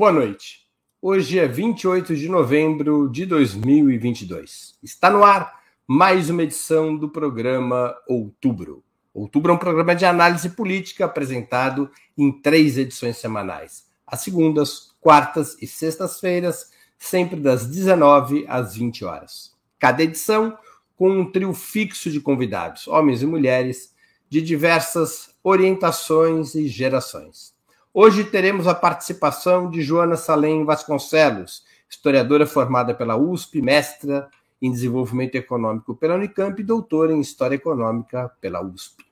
[0.00, 0.66] Boa noite.
[1.02, 4.78] Hoje é 28 de novembro de 2022.
[4.82, 8.82] Está no ar mais uma edição do programa Outubro.
[9.12, 15.54] Outubro é um programa de análise política apresentado em três edições semanais: às segundas, quartas
[15.60, 19.54] e sextas-feiras, sempre das 19 às 20 horas.
[19.78, 20.56] Cada edição
[20.96, 23.94] com um trio fixo de convidados, homens e mulheres,
[24.30, 27.59] de diversas orientações e gerações.
[27.92, 34.28] Hoje teremos a participação de Joana Salem Vasconcelos, historiadora formada pela USP, mestra
[34.62, 39.04] em desenvolvimento econômico pela Unicamp e doutora em história econômica pela USP.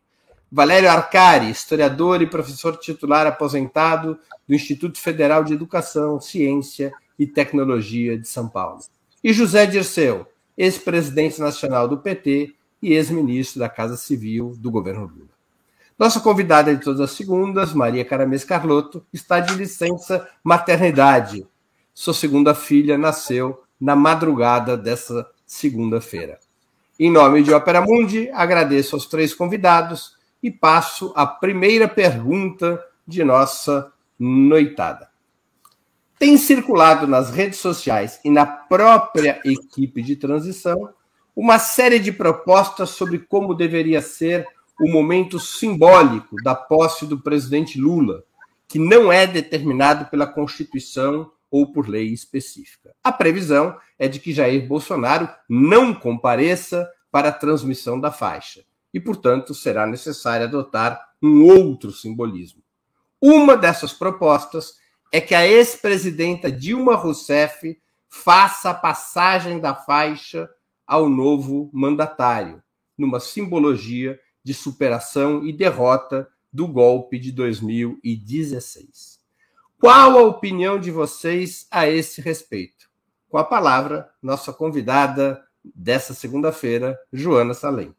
[0.50, 8.16] Valério Arcari, historiador e professor titular aposentado do Instituto Federal de Educação, Ciência e Tecnologia
[8.16, 8.78] de São Paulo.
[9.24, 10.24] E José Dirceu,
[10.56, 15.37] ex-presidente nacional do PT e ex-ministro da Casa Civil do governo Lula.
[15.98, 21.44] Nossa convidada de todas as segundas, Maria Caramês Carlotto, está de licença maternidade.
[21.92, 26.38] Sua segunda filha nasceu na madrugada dessa segunda-feira.
[27.00, 33.24] Em nome de Opera Mundi, agradeço aos três convidados e passo a primeira pergunta de
[33.24, 35.08] nossa noitada.
[36.16, 40.90] Tem circulado nas redes sociais e na própria equipe de transição
[41.34, 44.46] uma série de propostas sobre como deveria ser
[44.80, 48.24] o momento simbólico da posse do presidente Lula,
[48.68, 52.94] que não é determinado pela Constituição ou por lei específica.
[53.02, 59.00] A previsão é de que Jair Bolsonaro não compareça para a transmissão da faixa e,
[59.00, 62.62] portanto, será necessário adotar um outro simbolismo.
[63.20, 64.74] Uma dessas propostas
[65.12, 70.48] é que a ex-presidenta Dilma Rousseff faça a passagem da faixa
[70.86, 72.62] ao novo mandatário,
[72.96, 79.18] numa simbologia de superação e derrota do golpe de 2016.
[79.80, 82.88] Qual a opinião de vocês a esse respeito?
[83.28, 85.42] Com a palavra, nossa convidada
[85.74, 87.94] dessa segunda-feira, Joana Salem.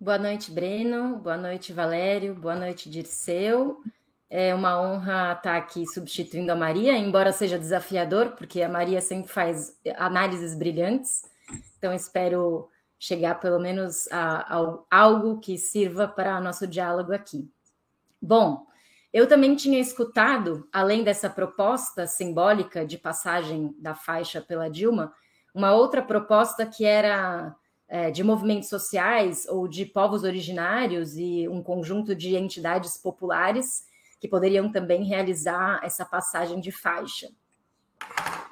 [0.00, 1.16] Boa noite, Breno.
[1.18, 2.34] Boa noite, Valério.
[2.34, 3.82] Boa noite, Dirceu.
[4.30, 9.30] É uma honra estar aqui substituindo a Maria, embora seja desafiador, porque a Maria sempre
[9.30, 11.22] faz análises brilhantes.
[11.76, 12.68] Então, espero
[13.00, 17.50] chegar pelo menos a, a algo que sirva para nosso diálogo aqui.
[18.20, 18.66] Bom,
[19.10, 25.14] eu também tinha escutado, além dessa proposta simbólica de passagem da faixa pela Dilma,
[25.54, 27.56] uma outra proposta que era
[27.88, 33.86] é, de movimentos sociais ou de povos originários e um conjunto de entidades populares
[34.20, 37.28] que poderiam também realizar essa passagem de faixa.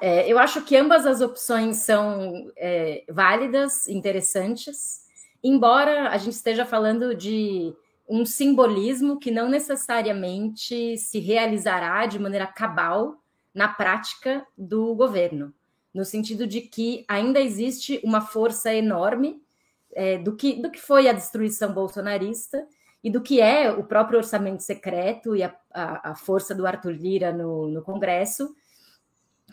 [0.01, 5.01] É, eu acho que ambas as opções são é, válidas, interessantes,
[5.43, 7.75] embora a gente esteja falando de
[8.09, 13.23] um simbolismo que não necessariamente se realizará de maneira cabal
[13.53, 15.53] na prática do governo,
[15.93, 19.43] no sentido de que ainda existe uma força enorme
[19.95, 22.65] é, do, que, do que foi a destruição bolsonarista
[23.03, 26.93] e do que é o próprio orçamento secreto e a, a, a força do Arthur
[26.93, 28.55] Lira no, no Congresso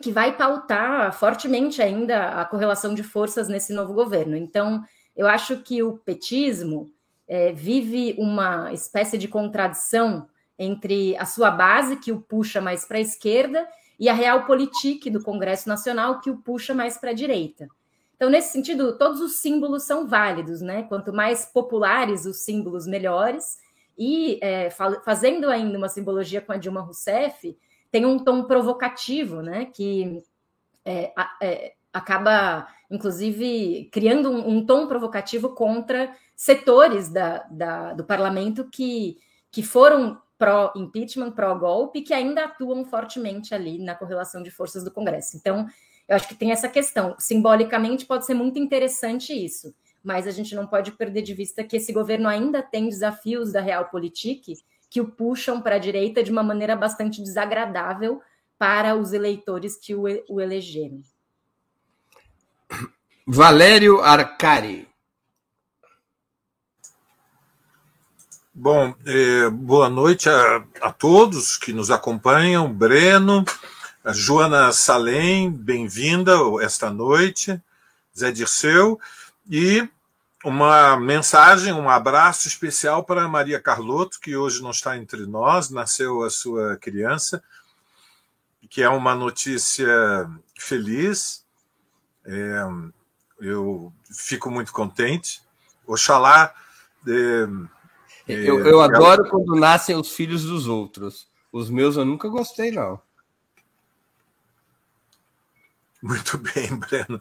[0.01, 4.35] que vai pautar fortemente ainda a correlação de forças nesse novo governo.
[4.35, 4.83] Então,
[5.15, 6.91] eu acho que o petismo
[7.27, 12.97] é, vive uma espécie de contradição entre a sua base, que o puxa mais para
[12.97, 13.67] a esquerda,
[13.99, 17.67] e a realpolitik do Congresso Nacional, que o puxa mais para a direita.
[18.15, 20.83] Então, nesse sentido, todos os símbolos são válidos, né?
[20.83, 23.57] Quanto mais populares os símbolos, melhores.
[23.97, 27.57] E é, fazendo ainda uma simbologia com a Dilma Rousseff,
[27.91, 29.65] tem um tom provocativo, né?
[29.65, 30.23] Que
[30.83, 38.69] é, é, acaba, inclusive, criando um, um, tom provocativo contra setores da, da, do parlamento
[38.69, 39.17] que,
[39.49, 45.37] que foram pró-impeachment, pró-golpe, que ainda atuam fortemente ali na correlação de forças do Congresso.
[45.37, 45.65] Então,
[46.07, 47.15] eu acho que tem essa questão.
[47.17, 49.73] Simbolicamente, pode ser muito interessante isso,
[50.03, 53.61] mas a gente não pode perder de vista que esse governo ainda tem desafios da
[53.61, 54.57] realpolitik
[54.95, 58.21] que o puxam para a direita de uma maneira bastante desagradável
[58.57, 61.01] para os eleitores que o, o elegeram.
[63.27, 64.87] Valério Arcari.
[68.53, 72.71] Bom, eh, boa noite a, a, todos que nos acompanham.
[72.71, 73.43] Breno,
[74.13, 77.61] Joana Salem, bem-vinda esta noite.
[78.17, 78.97] Zé Dirceu.
[79.51, 79.89] E
[80.45, 86.23] uma mensagem, um abraço especial para Maria Carlotto, que hoje não está entre nós, nasceu
[86.23, 87.43] a sua criança,
[88.69, 89.87] que é uma notícia
[90.55, 91.43] feliz.
[92.23, 92.61] É,
[93.41, 95.41] eu fico muito contente.
[95.87, 96.53] Oxalá.
[97.07, 101.27] É, é, eu, eu adoro quando nascem os filhos dos outros.
[101.51, 103.01] Os meus eu nunca gostei, não.
[106.05, 107.19] Muito bem, Breno.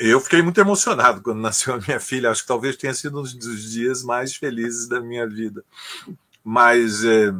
[0.00, 2.30] Eu fiquei muito emocionado quando nasceu a minha filha.
[2.30, 5.64] Acho que talvez tenha sido um dos dias mais felizes da minha vida.
[6.42, 7.30] Mas é,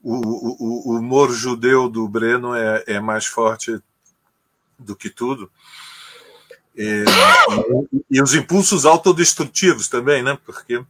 [0.00, 3.80] o, o, o, humor judeu do Breno é, é mais forte
[4.78, 5.50] do que tudo.
[6.76, 7.04] E,
[8.08, 10.38] e, os impulsos autodestrutivos também, né?
[10.46, 10.84] Porque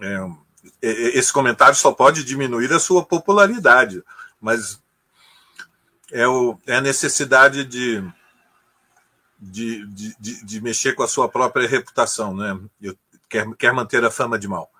[0.00, 0.26] é,
[0.80, 4.02] esse comentário só pode diminuir a sua popularidade,
[4.40, 4.80] mas
[6.12, 8.02] é, o, é a necessidade de,
[9.38, 12.58] de, de, de, mexer com a sua própria reputação, né?
[12.80, 12.96] Eu,
[13.28, 14.70] quer, quer manter a fama de mal.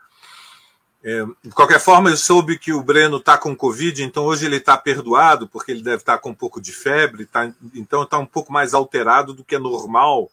[1.03, 4.57] É, de qualquer forma, eu soube que o Breno está com Covid, então hoje ele
[4.57, 8.19] está perdoado, porque ele deve estar tá com um pouco de febre, tá, então está
[8.19, 10.31] um pouco mais alterado do que é normal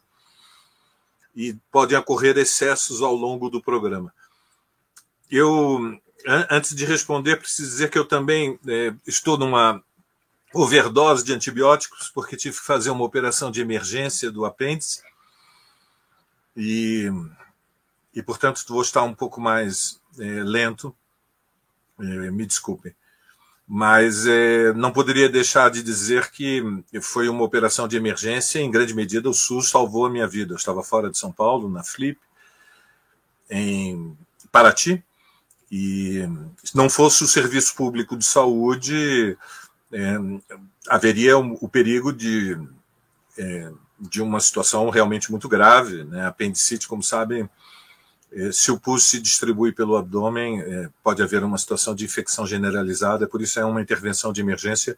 [1.33, 4.13] e podem ocorrer excessos ao longo do programa.
[5.31, 5.97] Eu,
[6.49, 9.81] antes de responder, preciso dizer que eu também é, estou numa
[10.61, 15.01] overdose de antibióticos, porque tive que fazer uma operação de emergência do apêndice.
[16.55, 17.11] E,
[18.13, 20.95] e portanto, vou estar um pouco mais é, lento.
[21.99, 22.95] É, me desculpem.
[23.67, 26.63] Mas é, não poderia deixar de dizer que
[27.01, 28.59] foi uma operação de emergência.
[28.59, 30.53] Em grande medida, o SUS salvou a minha vida.
[30.53, 32.19] Eu estava fora de São Paulo, na Flip,
[33.49, 34.17] em
[34.51, 35.03] Paraty,
[35.71, 36.25] e
[36.63, 39.37] se não fosse o serviço público de saúde,
[39.91, 40.17] é,
[40.87, 42.57] haveria o, perigo de,
[43.37, 46.03] é, de uma situação realmente muito grave.
[46.03, 46.25] Né?
[46.25, 47.49] Apendicite, como sabem,
[48.31, 52.45] é, se o pus se distribui pelo abdômen, é, pode haver uma situação de infecção
[52.45, 54.97] generalizada, por isso é uma intervenção de emergência.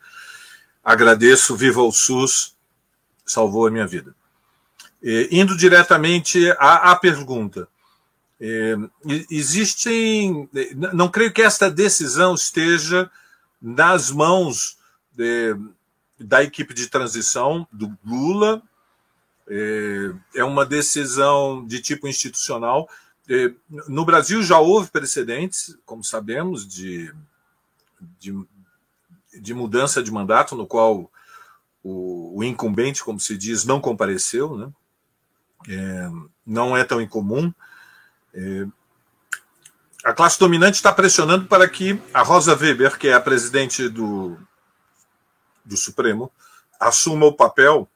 [0.84, 2.56] Agradeço, viva o SUS,
[3.26, 4.16] salvou a minha vida.
[5.32, 7.68] indo diretamente à, à pergunta.
[8.42, 8.76] É,
[9.30, 10.50] existem.
[10.94, 13.12] Não creio que esta decisão esteja
[13.62, 14.79] nas mãos
[15.20, 15.54] de,
[16.18, 18.64] da equipe de transição do Lula.
[19.50, 22.90] É, é uma decisão de tipo institucional.
[23.30, 23.52] É,
[23.88, 27.14] no Brasil já houve precedentes, como sabemos, de,
[28.18, 28.34] de,
[29.42, 31.12] de mudança de mandato, no qual
[31.84, 34.56] o, o, incumbente, como se diz, não compareceu.
[34.56, 34.72] Né?
[35.68, 36.10] É,
[36.46, 37.54] não é tão incomum.
[38.34, 38.66] É,
[40.06, 44.38] a classe dominante está pressionando para que a Rosa Weber, que é a presidente do,
[45.70, 46.32] do Supremo,
[46.80, 47.88] assuma o papel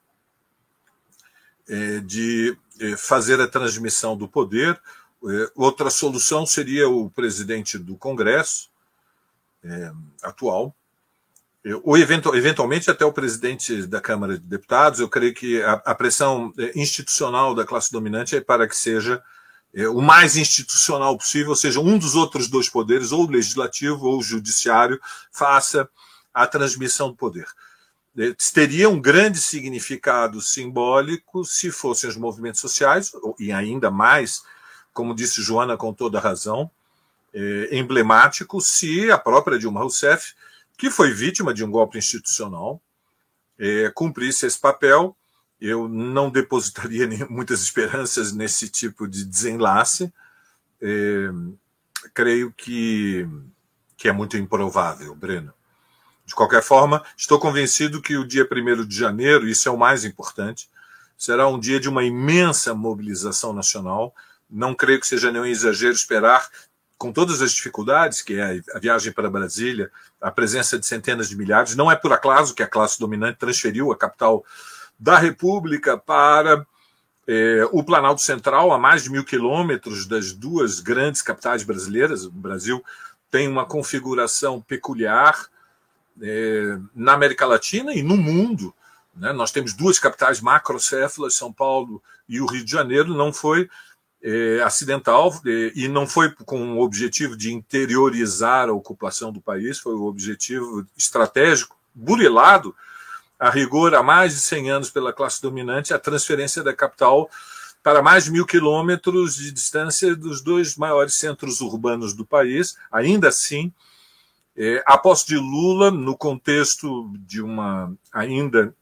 [1.68, 4.80] é, de é, fazer a transmissão do poder.
[5.26, 8.72] É, outra solução seria o presidente do Congresso
[10.22, 10.76] atual,
[11.82, 15.00] ou eventualmente até o presidente da Câmara de Deputados.
[15.00, 19.22] Eu creio que a, pressão institucional da classe dominante é para que seja
[19.90, 24.18] o mais institucional possível, ou seja, um dos outros dois poderes, ou o legislativo ou
[24.18, 25.00] o judiciário,
[25.32, 25.88] faça
[26.34, 27.46] a transmissão do poder.
[28.16, 34.42] É, teria um grande significado simbólico se fossem os movimentos sociais, e ainda mais,
[34.92, 36.70] como disse Joana com toda razão,
[37.32, 40.34] é, emblemático se a própria Dilma Rousseff,
[40.78, 42.80] que foi vítima de um golpe institucional,
[43.58, 45.16] é, cumprisse esse papel
[45.60, 50.12] eu não depositaria muitas esperanças nesse tipo de desenlace.
[50.80, 51.30] É,
[52.12, 53.26] creio que,
[53.96, 55.54] que é muito improvável, Breno.
[56.24, 60.04] De qualquer forma, estou convencido que o dia 1 de janeiro, isso é o mais
[60.04, 60.68] importante,
[61.16, 64.14] será um dia de uma imensa mobilização nacional.
[64.48, 66.48] Não creio que seja nenhum exagero esperar,
[66.96, 69.90] com todas as dificuldades, que é a viagem para Brasília,
[70.20, 71.76] a presença de centenas de milhares.
[71.76, 74.44] Não é por acaso que a classe dominante transferiu a capital
[74.98, 76.66] da República para
[77.26, 82.24] é, o Planalto Central, a mais de mil quilômetros das duas grandes capitais brasileiras.
[82.24, 82.82] O Brasil
[83.30, 85.46] tem uma configuração peculiar
[86.20, 88.74] é, na América Latina e no mundo.
[89.14, 89.32] Né?
[89.32, 93.14] Nós temos duas capitais macrocéfalas, São Paulo e o Rio de Janeiro.
[93.14, 93.68] Não foi
[94.22, 99.78] é, acidental é, e não foi com o objetivo de interiorizar a ocupação do país,
[99.78, 102.74] foi o objetivo estratégico, burilado
[103.38, 107.28] a rigor, há mais de 100 anos pela classe dominante, a transferência da capital
[107.82, 112.78] para mais de mil quilômetros de distância dos dois maiores centros urbanos do país.
[112.90, 113.70] Ainda assim,
[114.56, 118.74] é, a posse de Lula, no contexto de uma ainda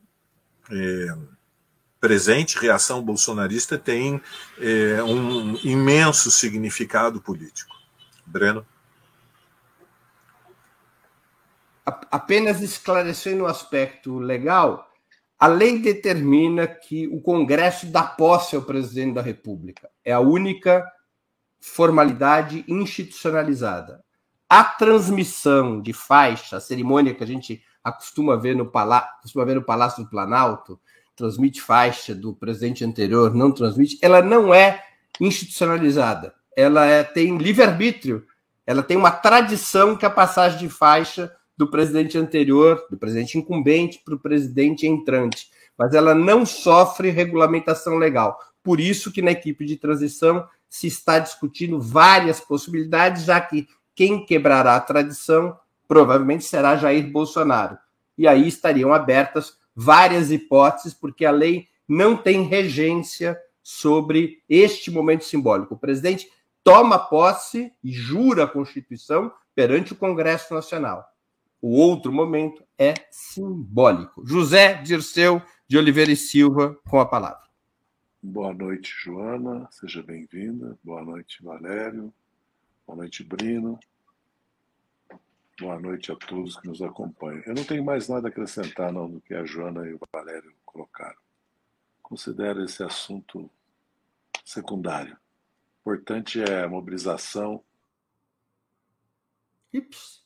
[0.71, 1.07] é,
[2.01, 4.21] presente reação bolsonarista, tem
[4.59, 7.75] é, um imenso significado político.
[8.27, 8.67] Breno?
[11.85, 14.89] apenas esclarecendo o aspecto legal,
[15.39, 19.91] a lei determina que o Congresso dá posse ao presidente da República.
[20.05, 20.87] É a única
[21.61, 24.05] formalidade institucionalizada.
[24.53, 29.55] A transmissão de faixa, a cerimônia que a gente acostuma ver no, Palá costuma ver
[29.55, 30.79] no Palácio do Planalto,
[31.17, 34.85] transmite faixa do presidente anterior, não transmite, ela não é
[35.19, 36.35] institucionalizada.
[36.55, 38.27] Ela é, tem livre-arbítrio,
[38.67, 44.03] ela tem uma tradição que a passagem de faixa do presidente anterior, do presidente incumbente
[44.05, 48.39] para o presidente entrante, mas ela não sofre regulamentação legal.
[48.63, 54.25] Por isso que na equipe de transição se está discutindo várias possibilidades, já que quem
[54.25, 55.57] quebrará a tradição
[55.87, 57.79] provavelmente será Jair Bolsonaro.
[58.17, 65.25] E aí estariam abertas várias hipóteses, porque a lei não tem regência sobre este momento
[65.25, 65.75] simbólico.
[65.75, 66.29] O presidente
[66.65, 71.05] toma posse e jura a Constituição perante o Congresso Nacional.
[71.61, 74.27] O outro momento é simbólico.
[74.27, 77.43] José Dirceu de Oliveira e Silva, com a palavra.
[78.23, 79.69] Boa noite, Joana.
[79.71, 80.79] Seja bem-vinda.
[80.83, 82.13] Boa noite, Valério.
[82.87, 83.79] Boa noite, Brino.
[85.59, 87.43] Boa noite a todos que nos acompanham.
[87.47, 90.53] Eu não tenho mais nada a acrescentar não, do que a Joana e o Valério
[90.65, 91.19] colocaram.
[92.03, 93.51] Considero esse assunto
[94.45, 95.17] secundário.
[95.85, 97.63] O importante é a mobilização.
[99.73, 100.23] Ips.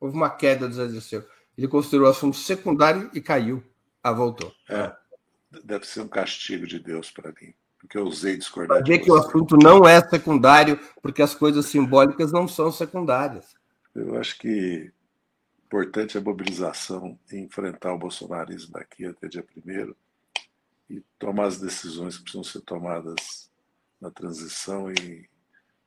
[0.00, 1.28] Houve uma queda do Zé Dirceu.
[1.56, 3.62] Ele considerou o assunto secundário e caiu.
[4.02, 4.54] Ah, voltou.
[4.68, 4.96] É,
[5.64, 8.84] deve ser um castigo de Deus para mim, porque eu usei discordar.
[8.84, 13.54] Ver que o assunto não é secundário, porque as coisas simbólicas não são secundárias.
[13.94, 14.92] Eu acho que
[15.66, 19.94] importante é a mobilização e enfrentar o bolsonarismo daqui até dia 1
[20.90, 23.50] e tomar as decisões que precisam ser tomadas
[24.00, 25.28] na transição e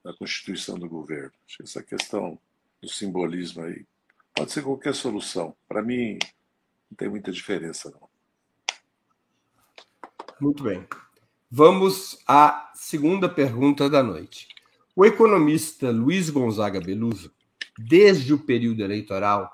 [0.03, 1.31] na constituição do governo.
[1.48, 2.38] Acho que essa questão
[2.81, 3.86] do simbolismo aí
[4.36, 5.55] pode ser qualquer solução.
[5.67, 6.19] Para mim,
[6.89, 8.10] não tem muita diferença, não.
[10.39, 10.88] Muito bem.
[11.53, 14.48] Vamos à segunda pergunta da noite.
[14.96, 17.29] O economista Luiz Gonzaga Beluso,
[17.77, 19.51] desde o período eleitoral,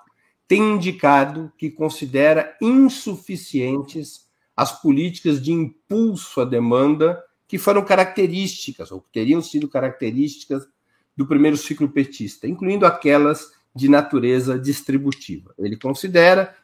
[0.47, 9.01] tem indicado que considera insuficientes as políticas de impulso à demanda que foram características, ou
[9.01, 10.67] que teriam sido características
[11.15, 15.51] do primeiro ciclo petista, incluindo aquelas de natureza distributiva.
[15.57, 16.55] Ele considera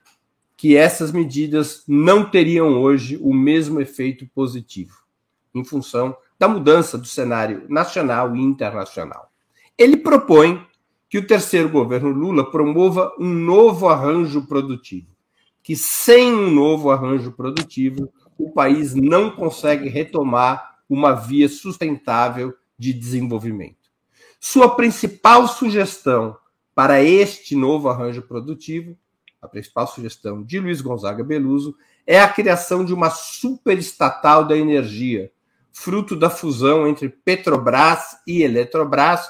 [0.56, 5.03] que essas medidas não teriam hoje o mesmo efeito positivo,
[5.54, 9.32] em função da mudança do cenário nacional e internacional.
[9.78, 10.66] Ele propõe
[11.10, 15.08] que o terceiro governo Lula promova um novo arranjo produtivo,
[15.62, 22.94] que sem um novo arranjo produtivo, o país não consegue retomar uma via sustentável de
[22.94, 23.78] desenvolvimento.
[24.40, 26.36] Sua principal sugestão
[26.76, 28.98] para este novo arranjo produtivo,
[29.42, 35.32] a principal sugestão de Luiz Gonzaga Beluso, é a criação de uma superestatal da energia,
[35.74, 39.28] fruto da fusão entre Petrobras e Eletrobras,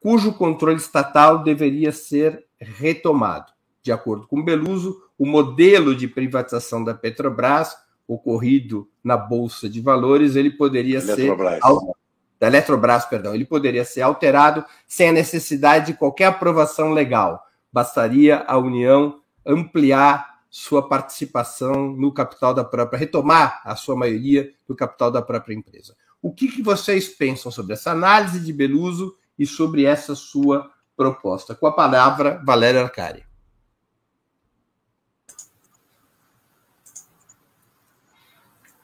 [0.00, 3.52] cujo controle estatal deveria ser retomado.
[3.82, 10.36] De acordo com Beluso, o modelo de privatização da Petrobras, ocorrido na Bolsa de Valores,
[10.36, 11.54] ele poderia Eletrobras.
[11.54, 11.92] ser
[12.38, 17.40] da Eletrobras, perdão, ele poderia ser alterado sem a necessidade de qualquer aprovação legal.
[17.72, 24.76] Bastaria a União ampliar sua participação no capital da própria, retomar a sua maioria do
[24.76, 25.96] capital da própria empresa.
[26.20, 31.54] O que, que vocês pensam sobre essa análise de Beluso e sobre essa sua proposta?
[31.54, 33.24] Com a palavra, Valéria Arcari.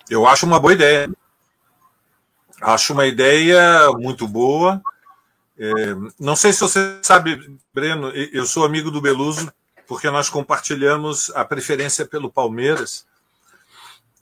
[0.09, 1.11] Eu acho uma boa ideia.
[2.63, 4.81] Acho uma ideia muito boa.
[5.59, 9.53] É, não sei se você sabe, Breno, eu sou amigo do Beluso
[9.89, 13.07] porque nós compartilhamos a preferência pelo Palmeiras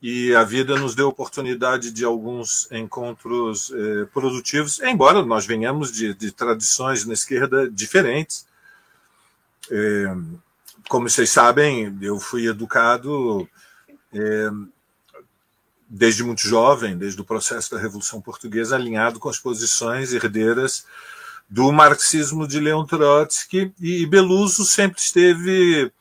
[0.00, 6.14] e a vida nos deu oportunidade de alguns encontros eh, produtivos, embora nós venhamos de,
[6.14, 8.46] de, tradições na esquerda diferentes.
[9.68, 10.14] Eh,
[10.88, 13.48] como vocês sabem, eu fui educado
[14.14, 14.50] eh,
[15.88, 20.86] desde muito jovem, desde o processo da Revolução Portuguesa, alinhado com as posições herdeiras
[21.48, 25.92] do marxismo de Leon Trotsky, e Beluso sempre esteve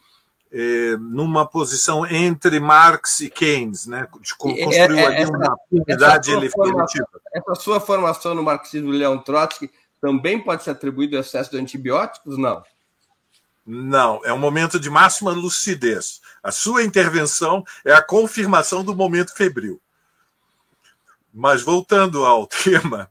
[0.52, 4.08] é, numa posição entre Marx e Keynes, né?
[4.38, 7.08] construiu é, é, ali uma unidade efetiva.
[7.34, 9.70] Essa sua formação no marxismo de Leon Trotsky
[10.02, 12.38] também pode ser atribuída ao excesso de antibióticos?
[12.38, 12.64] Não.
[13.66, 16.22] Não, é um momento de máxima lucidez.
[16.44, 19.82] A sua intervenção é a confirmação do momento febril.
[21.34, 23.10] Mas voltando ao tema,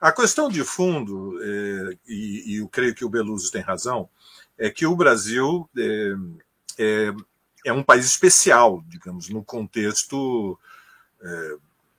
[0.00, 4.08] a questão de fundo, é, e, e, eu creio que o Beluso tem razão,
[4.56, 6.14] é que o Brasil é,
[6.78, 7.14] é,
[7.66, 10.58] é um país especial, digamos, no contexto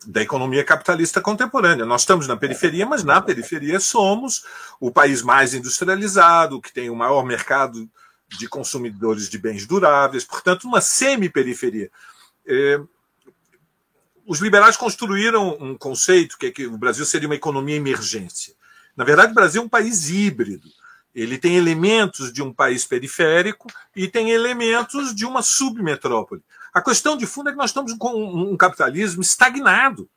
[0.08, 1.86] da economia capitalista contemporânea.
[1.86, 4.44] Nós estamos na periferia, mas na periferia somos
[4.80, 7.88] o país mais industrializado, que tem o maior mercado
[8.28, 11.92] de consumidores de bens duráveis, portanto, uma semi-periferia.
[14.26, 18.56] Os liberais construíram um conceito que é que o Brasil seria uma economia emergente.
[18.96, 20.68] Na verdade, o Brasil é um país híbrido.
[21.14, 26.42] Ele tem elementos de um país periférico e tem elementos de uma submetrópole.
[26.74, 30.10] A questão de fundo é que nós estamos com um capitalismo estagnado.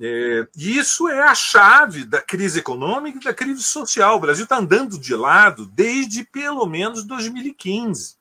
[0.00, 4.16] É, e isso é a chave da crise econômica e da crise social.
[4.16, 8.16] O Brasil está andando de lado desde pelo menos 2015.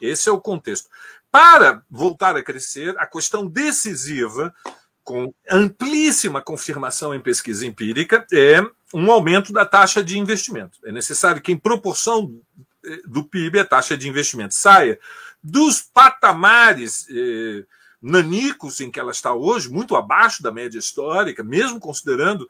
[0.00, 0.88] Esse é o contexto.
[1.30, 4.54] Para voltar a crescer, a questão decisiva,
[5.04, 8.60] com amplíssima confirmação em pesquisa empírica, é
[8.92, 10.78] um aumento da taxa de investimento.
[10.84, 12.40] É necessário que, em proporção
[12.84, 14.98] eh, do PIB, a taxa de investimento saia
[15.42, 17.64] dos patamares eh,
[18.00, 22.48] nanicos em que ela está hoje, muito abaixo da média histórica, mesmo considerando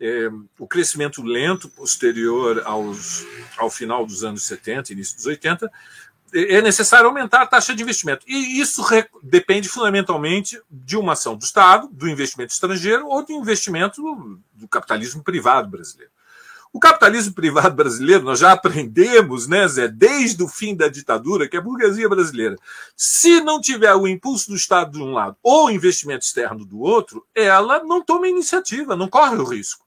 [0.00, 3.24] eh, o crescimento lento posterior aos,
[3.56, 5.70] ao final dos anos 70, início dos 80,
[6.34, 8.26] é necessário aumentar a taxa de investimento.
[8.28, 8.82] E isso
[9.22, 14.02] depende fundamentalmente de uma ação do Estado, do investimento estrangeiro ou do investimento
[14.52, 16.10] do capitalismo privado brasileiro.
[16.72, 21.56] O capitalismo privado brasileiro, nós já aprendemos, né, Zé, desde o fim da ditadura, que
[21.56, 22.56] é a burguesia brasileira,
[22.96, 26.80] se não tiver o impulso do Estado de um lado ou o investimento externo do
[26.80, 29.84] outro, ela não toma iniciativa, não corre o risco.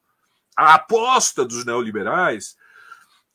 [0.55, 2.55] A aposta dos neoliberais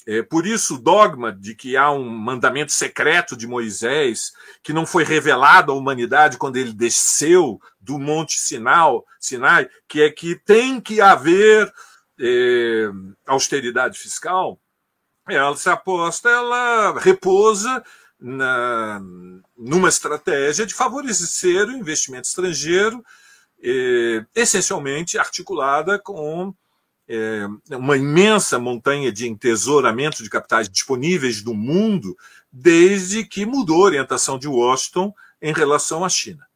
[0.06, 4.84] é, por isso, o dogma de que há um mandamento secreto de Moisés que não
[4.84, 10.80] foi revelado à humanidade quando ele desceu do Monte Sinal, Sinai, que é que tem
[10.80, 11.72] que haver
[12.20, 12.90] é,
[13.26, 14.58] austeridade fiscal,
[15.56, 17.82] se aposta, ela repousa
[18.18, 19.00] na,
[19.56, 23.04] numa estratégia de favorecer o investimento estrangeiro,
[23.62, 26.52] é, essencialmente articulada com
[27.08, 32.16] é, uma imensa montanha de entesouramento de capitais disponíveis do mundo
[32.50, 36.46] desde que mudou a orientação de Washington em relação à China.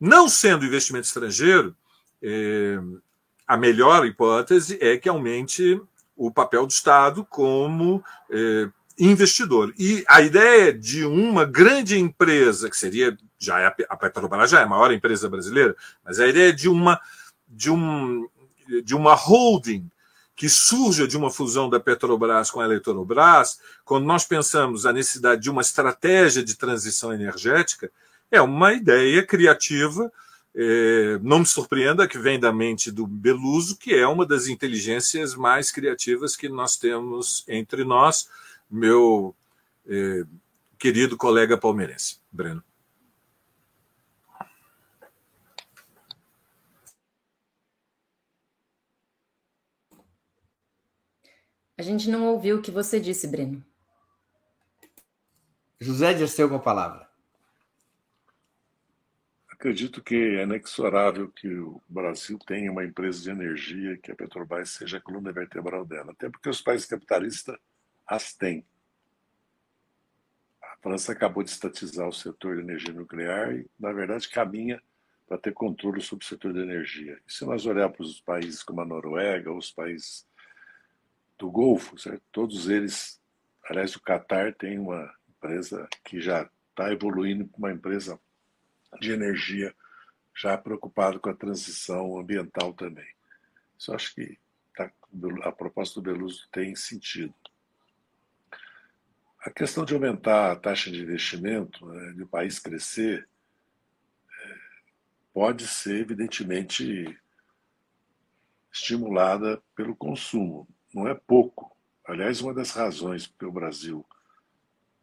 [0.00, 1.76] Não sendo investimento estrangeiro,
[2.22, 2.78] é,
[3.46, 5.80] a melhor hipótese é que aumente
[6.16, 9.74] o papel do Estado como é, investidor.
[9.78, 14.64] E a ideia de uma grande empresa, que seria, já é a Petrobras já é
[14.64, 17.00] a maior empresa brasileira, mas a ideia de uma
[17.48, 18.26] de um
[18.80, 19.90] de uma holding
[20.34, 25.42] que surja de uma fusão da Petrobras com a Eletrobras, quando nós pensamos a necessidade
[25.42, 27.90] de uma estratégia de transição energética,
[28.30, 30.10] é uma ideia criativa.
[30.54, 35.34] É, não me surpreenda que vem da mente do Beluso, que é uma das inteligências
[35.34, 38.28] mais criativas que nós temos entre nós,
[38.70, 39.34] meu
[39.86, 40.24] é,
[40.78, 42.62] querido colega palmeirense, Breno.
[51.82, 53.60] A gente não ouviu o que você disse, Breno.
[55.80, 57.10] José Dirceu com a palavra.
[59.50, 64.70] Acredito que é inexorável que o Brasil tenha uma empresa de energia, que a Petrobras
[64.70, 67.58] seja a coluna vertebral dela, até porque os países capitalistas
[68.06, 68.64] as têm.
[70.62, 74.80] A França acabou de estatizar o setor de energia nuclear e, na verdade, caminha
[75.26, 77.20] para ter controle sobre o setor de energia.
[77.26, 80.24] E se nós olharmos para os países como a Noruega, ou os países
[81.42, 82.22] do Golfo, certo?
[82.30, 83.20] todos eles,
[83.64, 88.20] aliás, o Qatar tem uma empresa que já está evoluindo para uma empresa
[89.00, 89.74] de energia
[90.36, 93.12] já preocupado com a transição ambiental também.
[93.76, 94.38] Isso acho que
[94.76, 94.92] tá,
[95.42, 97.34] a proposta do Beluso tem sentido.
[99.40, 103.28] A questão de aumentar a taxa de investimento, né, de o país crescer,
[104.30, 104.58] é,
[105.34, 107.20] pode ser, evidentemente,
[108.72, 111.74] estimulada pelo consumo não é pouco.
[112.04, 114.04] Aliás, uma das razões que o Brasil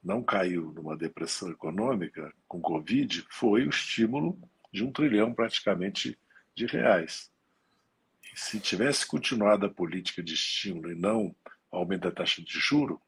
[0.04, 4.40] não caiu numa depressão econômica com Covid foi o estímulo
[4.72, 6.18] de um trilhão praticamente
[6.56, 7.32] de reais.
[8.34, 11.36] E se tivesse continuado a política de estímulo e não
[11.72, 13.02] aumento da taxa de juro,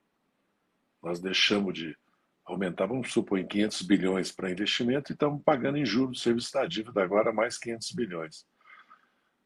[1.01, 1.97] nós deixamos de
[2.45, 6.53] aumentar, vamos supor, em 500 bilhões para investimento e estamos pagando em juros do serviço
[6.53, 8.45] da dívida agora mais 500 bilhões.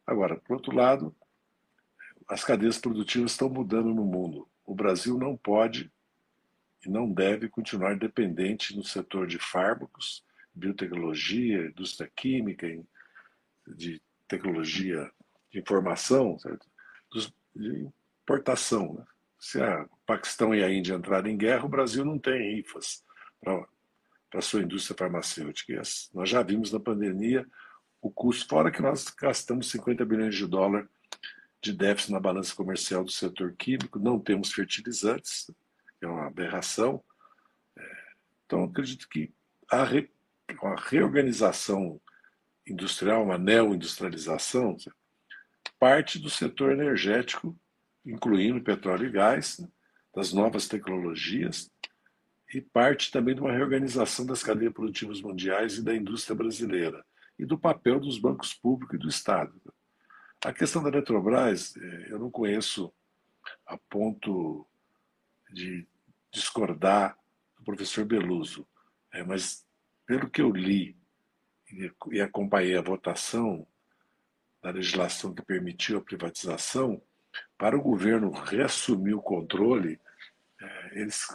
[0.06, 1.16] Agora, por outro lado,
[2.28, 4.48] as cadeias produtivas estão mudando no mundo.
[4.66, 5.92] O Brasil não pode
[6.86, 12.68] e não deve continuar dependente no setor de fármacos, biotecnologia, indústria química,
[13.68, 15.12] de tecnologia
[15.52, 16.68] de informação, certo?
[17.56, 17.90] de
[18.24, 18.96] importação.
[18.96, 19.06] Né?
[19.40, 23.04] Se a Paquistão e a Índia entrarem em guerra, o Brasil não tem IFAs
[23.42, 23.66] para
[24.34, 25.82] a sua indústria farmacêutica.
[26.14, 27.46] Nós já vimos na pandemia
[28.02, 30.88] o custo, fora que nós gastamos 50 bilhões de dólares
[31.66, 35.50] de déficit na balança comercial do setor químico, não temos fertilizantes,
[36.00, 37.04] é uma aberração.
[37.76, 37.98] É,
[38.46, 39.34] então, acredito que
[39.72, 39.84] a
[40.62, 42.00] uma reorganização
[42.68, 44.78] industrial, uma neo-industrialização,
[45.80, 47.58] parte do setor energético,
[48.06, 49.68] incluindo petróleo e gás, né,
[50.16, 51.72] das novas tecnologias,
[52.54, 57.04] e parte também de uma reorganização das cadeias produtivas mundiais e da indústria brasileira,
[57.40, 59.60] e do papel dos bancos públicos e do Estado.
[60.46, 62.94] A questão da Eletrobras, eh, eu não conheço
[63.66, 64.64] a ponto
[65.50, 65.88] de
[66.32, 67.18] discordar
[67.58, 68.68] do professor Beluso,
[69.12, 69.66] é, mas
[70.06, 70.96] pelo que eu li
[72.12, 73.66] e acompanhei a votação
[74.62, 77.02] da legislação que permitiu a privatização,
[77.58, 80.00] para o governo reassumir o controle,
[80.62, 81.26] é, eles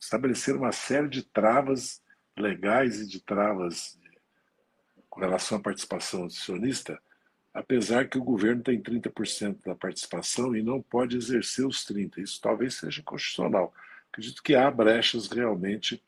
[0.00, 2.02] estabeleceram uma série de travas
[2.34, 4.00] legais e de travas
[5.10, 6.98] com relação à participação acionista,
[7.56, 12.18] apesar que o governo tem 30% da participação e não pode exercer os 30%.
[12.18, 13.72] Isso talvez seja inconstitucional.
[14.12, 16.04] Acredito que há brechas realmente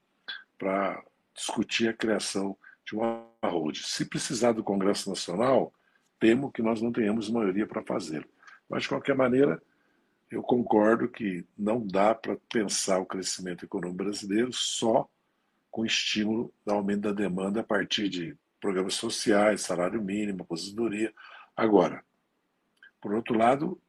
[0.59, 1.03] para
[1.35, 3.81] discutir a criação de uma holding.
[3.83, 5.73] Se precisar do Congresso Nacional,
[6.21, 8.27] temo que nós não tenhamos maioria para fazê-lo.
[8.69, 9.61] Mas, de qualquer maneira,
[10.31, 15.09] eu concordo que não dá para pensar o crescimento econômico brasileiro só
[15.71, 21.11] com estímulo do aumento da demanda a partir de programas sociais, salário mínimo, aposentadoria.
[21.59, 22.05] Agora,
[23.01, 23.83] por outro lado,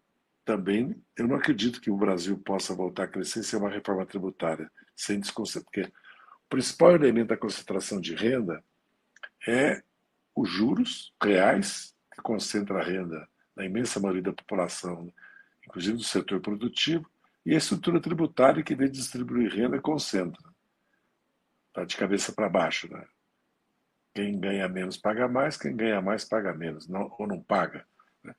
[0.43, 4.71] também eu não acredito que o Brasil possa voltar a crescer sem uma reforma tributária,
[4.95, 8.63] sem desconcentração, porque o principal elemento da concentração de renda
[9.47, 9.83] é
[10.35, 15.13] os juros reais, que concentra a renda na imensa maioria da população,
[15.63, 17.07] inclusive do setor produtivo,
[17.45, 20.43] e a estrutura tributária que vem distribuir renda concentra.
[21.67, 22.91] Está de cabeça para baixo.
[22.91, 23.05] Né?
[24.13, 27.85] Quem ganha menos paga mais, quem ganha mais paga menos, não, ou não paga.
[28.23, 28.33] Né?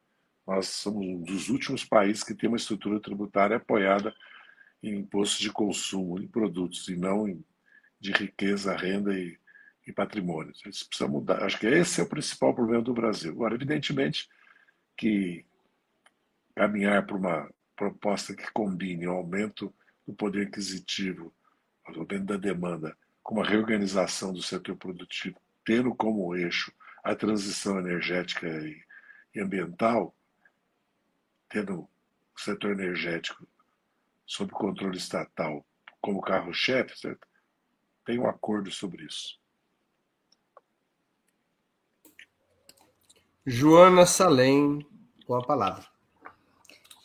[0.46, 4.14] Nós somos um dos últimos países que tem uma estrutura tributária apoiada
[4.82, 7.44] em impostos de consumo, em produtos, e não em,
[8.00, 9.38] de riqueza, renda e,
[9.86, 10.52] e patrimônio.
[10.66, 11.42] Isso precisa mudar.
[11.44, 13.32] Acho que esse é o principal problema do Brasil.
[13.32, 14.28] Agora, evidentemente
[14.96, 15.44] que
[16.54, 19.72] caminhar para uma proposta que combine o aumento
[20.06, 21.32] do poder aquisitivo,
[21.88, 27.78] o aumento da demanda, com uma reorganização do setor produtivo, tendo como eixo a transição
[27.78, 30.12] energética e, ambiental,
[31.48, 31.88] tendo o
[32.36, 33.46] setor energético
[34.26, 35.64] sob controle estatal
[36.00, 37.16] como carro-chefe,
[38.04, 39.40] tem um acordo sobre isso.
[43.46, 44.84] Joana Salem,
[45.24, 45.89] com a palavra.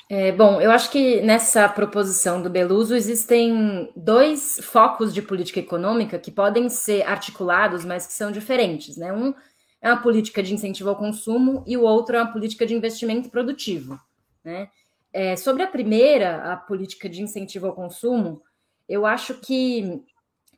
[0.08, 6.20] É, bom, eu acho que nessa proposição do Beluso existem dois focos de política econômica
[6.20, 8.98] que podem ser articulados, mas que são diferentes.
[8.98, 9.12] Né?
[9.12, 9.34] Um
[9.82, 13.30] é uma política de incentivo ao consumo e o outro é uma política de investimento
[13.30, 14.00] produtivo.
[14.44, 14.70] Né?
[15.12, 18.44] É, sobre a primeira, a política de incentivo ao consumo,
[18.88, 20.04] eu acho que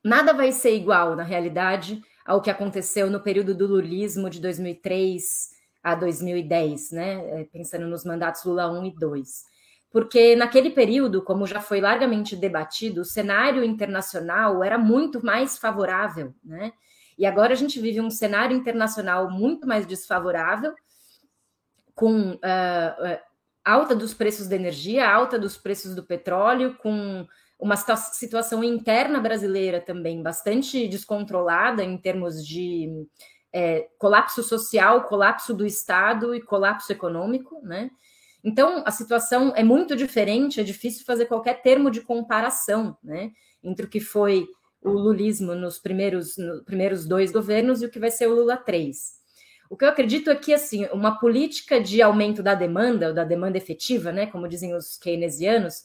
[0.03, 5.56] nada vai ser igual, na realidade, ao que aconteceu no período do lulismo de 2003
[5.87, 7.41] a 2010, né?
[7.41, 9.43] É, pensando nos mandatos Lula 1 e 2.
[9.89, 16.35] Porque naquele período, como já foi largamente debatido, o cenário internacional era muito mais favorável,
[16.43, 16.73] né?
[17.17, 20.73] E agora a gente vive um cenário internacional muito mais desfavorável,
[21.95, 23.19] com uh,
[23.63, 27.25] alta dos preços da energia, alta dos preços do petróleo, com
[27.57, 33.07] uma situação interna brasileira também bastante descontrolada em termos de
[33.53, 37.89] é, colapso social, colapso do Estado e colapso econômico, né?
[38.43, 43.31] Então, a situação é muito diferente, é difícil fazer qualquer termo de comparação, né?
[43.63, 44.47] Entre o que foi
[44.81, 48.55] o lulismo nos primeiros, nos primeiros dois governos e o que vai ser o Lula
[48.55, 49.17] 3.
[49.69, 53.23] O que eu acredito é que, assim, uma política de aumento da demanda, ou da
[53.23, 54.27] demanda efetiva, né?
[54.27, 55.83] Como dizem os keynesianos,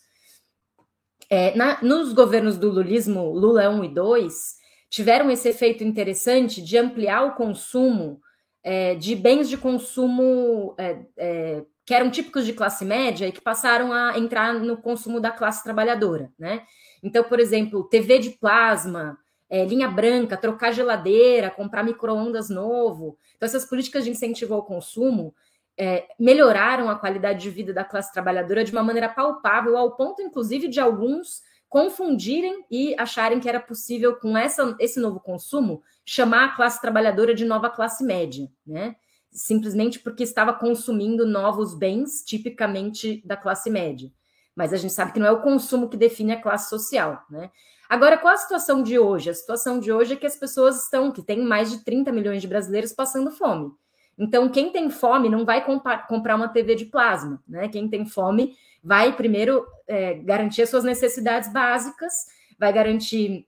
[1.28, 4.61] é, na, nos governos do lulismo, Lula 1 e 2,
[4.92, 8.20] tiveram esse efeito interessante de ampliar o consumo
[8.62, 13.40] é, de bens de consumo é, é, que eram típicos de classe média e que
[13.40, 16.64] passaram a entrar no consumo da classe trabalhadora, né?
[17.02, 19.16] Então, por exemplo, TV de plasma,
[19.48, 23.16] é, linha branca, trocar geladeira, comprar micro-ondas novo.
[23.34, 25.34] Então, essas políticas de incentivo ao consumo
[25.74, 30.20] é, melhoraram a qualidade de vida da classe trabalhadora de uma maneira palpável, ao ponto,
[30.20, 31.40] inclusive, de alguns
[31.72, 37.34] confundirem e acharem que era possível, com essa, esse novo consumo, chamar a classe trabalhadora
[37.34, 38.94] de nova classe média, né?
[39.30, 44.12] Simplesmente porque estava consumindo novos bens tipicamente da classe média.
[44.54, 47.50] Mas a gente sabe que não é o consumo que define a classe social, né?
[47.88, 49.30] Agora, qual a situação de hoje?
[49.30, 52.42] A situação de hoje é que as pessoas estão, que tem mais de 30 milhões
[52.42, 53.72] de brasileiros passando fome.
[54.18, 57.66] Então, quem tem fome não vai comprar uma TV de plasma, né?
[57.68, 62.12] Quem tem fome vai primeiro é, garantir as suas necessidades básicas,
[62.58, 63.46] vai garantir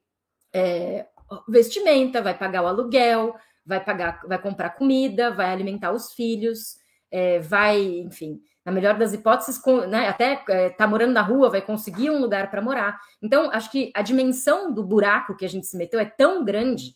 [0.55, 1.07] é,
[1.49, 3.35] vestimenta, vai pagar o aluguel,
[3.67, 6.77] vai pagar, vai comprar comida, vai alimentar os filhos,
[7.11, 11.51] é, vai, enfim, na melhor das hipóteses, com, né, até é, tá morando na rua,
[11.51, 12.99] vai conseguir um lugar para morar.
[13.23, 16.95] Então, acho que a dimensão do buraco que a gente se meteu é tão grande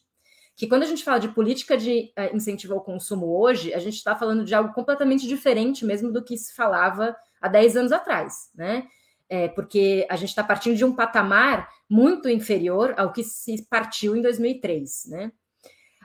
[0.57, 3.95] que quando a gente fala de política de uh, incentivo ao consumo hoje, a gente
[3.95, 8.51] está falando de algo completamente diferente mesmo do que se falava há 10 anos atrás,
[8.55, 8.87] né?
[9.29, 14.17] É, porque a gente está partindo de um patamar muito inferior ao que se partiu
[14.17, 15.33] em 2003, né?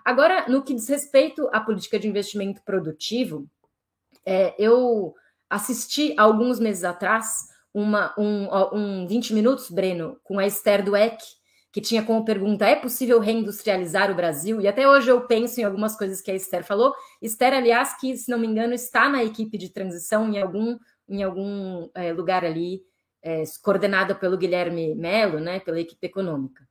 [0.03, 3.47] Agora, no que diz respeito à política de investimento produtivo,
[4.25, 5.15] é, eu
[5.49, 11.23] assisti alguns meses atrás uma, um, um 20 minutos, Breno, com a Esther Dweck,
[11.71, 14.61] que tinha como pergunta: é possível reindustrializar o Brasil?
[14.61, 16.93] E até hoje eu penso em algumas coisas que a Esther falou.
[17.21, 21.23] Esther, aliás, que, se não me engano, está na equipe de transição em algum, em
[21.23, 22.81] algum é, lugar ali,
[23.21, 26.67] é, coordenada pelo Guilherme Melo, né, pela equipe econômica.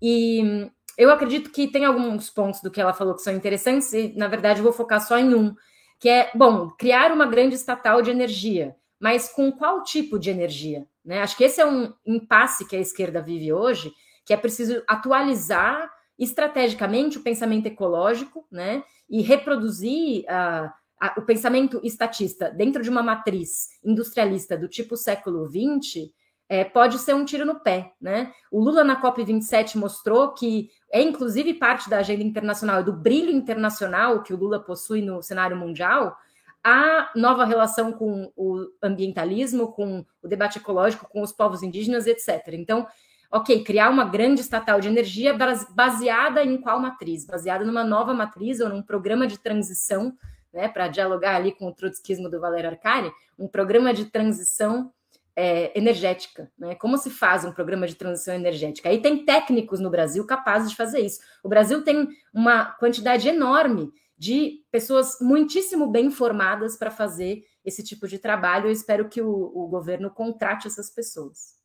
[0.00, 4.12] E eu acredito que tem alguns pontos do que ela falou que são interessantes, e
[4.16, 5.54] na verdade eu vou focar só em um,
[5.98, 10.86] que é, bom, criar uma grande estatal de energia, mas com qual tipo de energia?
[11.04, 11.22] Né?
[11.22, 13.92] Acho que esse é um impasse que a esquerda vive hoje,
[14.24, 18.82] que é preciso atualizar estrategicamente o pensamento ecológico, né?
[19.08, 20.70] E reproduzir uh,
[21.16, 26.10] o pensamento estatista dentro de uma matriz industrialista do tipo século XX
[26.48, 28.32] é, pode ser um tiro no pé, né?
[28.50, 34.22] O Lula na COP27 mostrou que é inclusive parte da agenda internacional, do brilho internacional
[34.22, 36.16] que o Lula possui no cenário mundial,
[36.62, 42.48] a nova relação com o ambientalismo, com o debate ecológico, com os povos indígenas, etc.
[42.52, 42.86] Então,
[43.30, 45.36] ok, criar uma grande estatal de energia
[45.70, 47.24] baseada em qual matriz?
[47.24, 50.16] Baseada numa nova matriz ou num programa de transição,
[50.52, 54.92] né, para dialogar ali com o trotskismo do Valério Arcari, um programa de transição
[55.36, 56.50] é, energética.
[56.58, 56.74] Né?
[56.74, 58.88] Como se faz um programa de transição energética?
[58.88, 61.20] Aí tem técnicos no Brasil capazes de fazer isso.
[61.42, 68.08] O Brasil tem uma quantidade enorme de pessoas muitíssimo bem formadas para fazer esse tipo
[68.08, 68.68] de trabalho.
[68.68, 71.56] Eu espero que o, o governo contrate essas pessoas.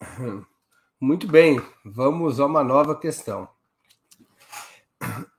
[0.98, 3.46] Muito bem, vamos a uma nova questão.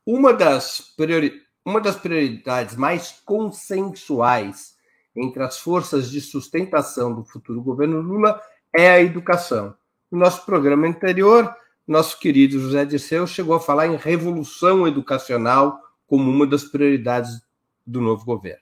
[0.05, 1.46] Uma das, priori...
[1.67, 4.77] uma das prioridades mais consensuais
[5.13, 8.41] entre as forças de sustentação do futuro governo Lula
[8.73, 9.75] é a educação.
[10.09, 11.53] No nosso programa anterior,
[11.85, 15.77] nosso querido José Dirceu chegou a falar em revolução educacional
[16.07, 17.31] como uma das prioridades
[17.85, 18.61] do novo governo.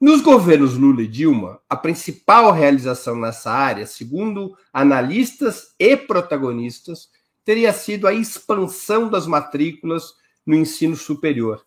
[0.00, 7.10] Nos governos Lula e Dilma, a principal realização nessa área, segundo analistas e protagonistas,
[7.44, 10.14] teria sido a expansão das matrículas
[10.46, 11.62] no ensino superior,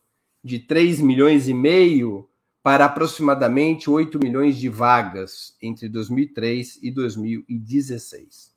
[0.48, 2.30] de 3 milhões e meio
[2.64, 8.56] para aproximadamente 8 milhões de vagas entre 2003 e 2016.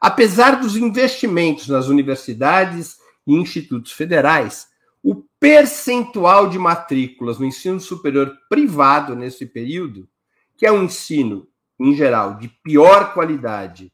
[0.00, 4.66] Apesar dos investimentos nas universidades e institutos federais,
[5.00, 10.08] o percentual de matrículas no ensino superior privado nesse período,
[10.56, 11.46] que é um ensino,
[11.78, 13.92] em geral, de pior qualidade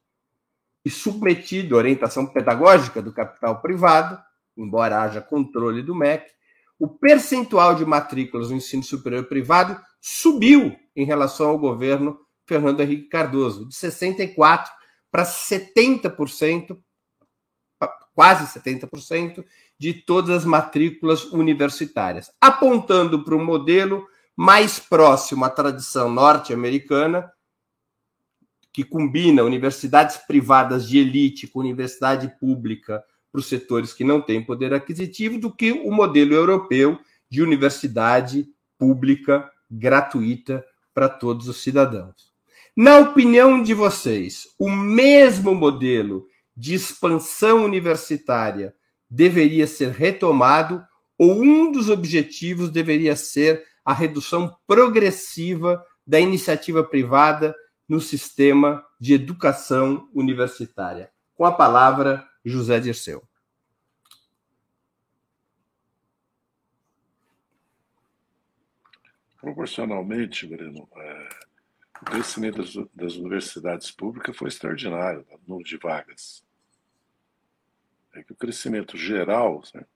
[0.82, 4.18] e submetido à orientação pedagógica do capital privado,
[4.56, 6.37] embora haja controle do MEC,
[6.78, 13.08] o percentual de matrículas no ensino superior privado subiu em relação ao governo Fernando Henrique
[13.08, 14.66] Cardoso, de 64%
[15.10, 16.78] para 70%,
[18.14, 19.44] quase 70%,
[19.78, 27.30] de todas as matrículas universitárias, apontando para um modelo mais próximo à tradição norte-americana,
[28.72, 34.42] que combina universidades privadas de elite com universidade pública para os setores que não têm
[34.42, 36.98] poder aquisitivo do que o modelo europeu
[37.30, 40.64] de universidade pública gratuita
[40.94, 42.32] para todos os cidadãos.
[42.76, 48.74] Na opinião de vocês, o mesmo modelo de expansão universitária
[49.10, 50.82] deveria ser retomado
[51.18, 57.54] ou um dos objetivos deveria ser a redução progressiva da iniciativa privada
[57.88, 61.10] no sistema de educação universitária?
[61.34, 63.26] Com a palavra, José Dirceu.
[69.40, 71.28] Proporcionalmente, Breno, é,
[72.02, 76.44] o crescimento das, das, universidades públicas foi extraordinário, no número de vagas.
[78.14, 79.86] É que o crescimento geral né,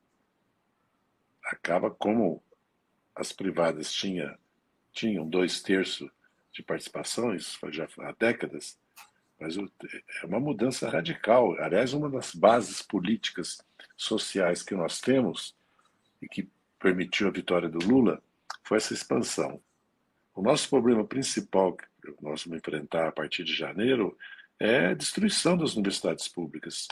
[1.45, 2.43] acaba como
[3.15, 4.39] as privadas tinha,
[4.93, 6.11] tinham dois terços
[6.53, 8.79] de participação, isso já há décadas,
[9.43, 11.61] mas é uma mudança radical.
[11.61, 13.61] Aliás, uma das bases políticas
[13.97, 15.57] sociais que nós temos
[16.21, 18.23] e que permitiu a vitória do Lula
[18.63, 19.61] foi essa expansão.
[20.33, 21.85] O nosso problema principal que
[22.23, 24.17] nós vamos enfrentar a partir de janeiro
[24.61, 26.87] é a destruição das universidades públicas.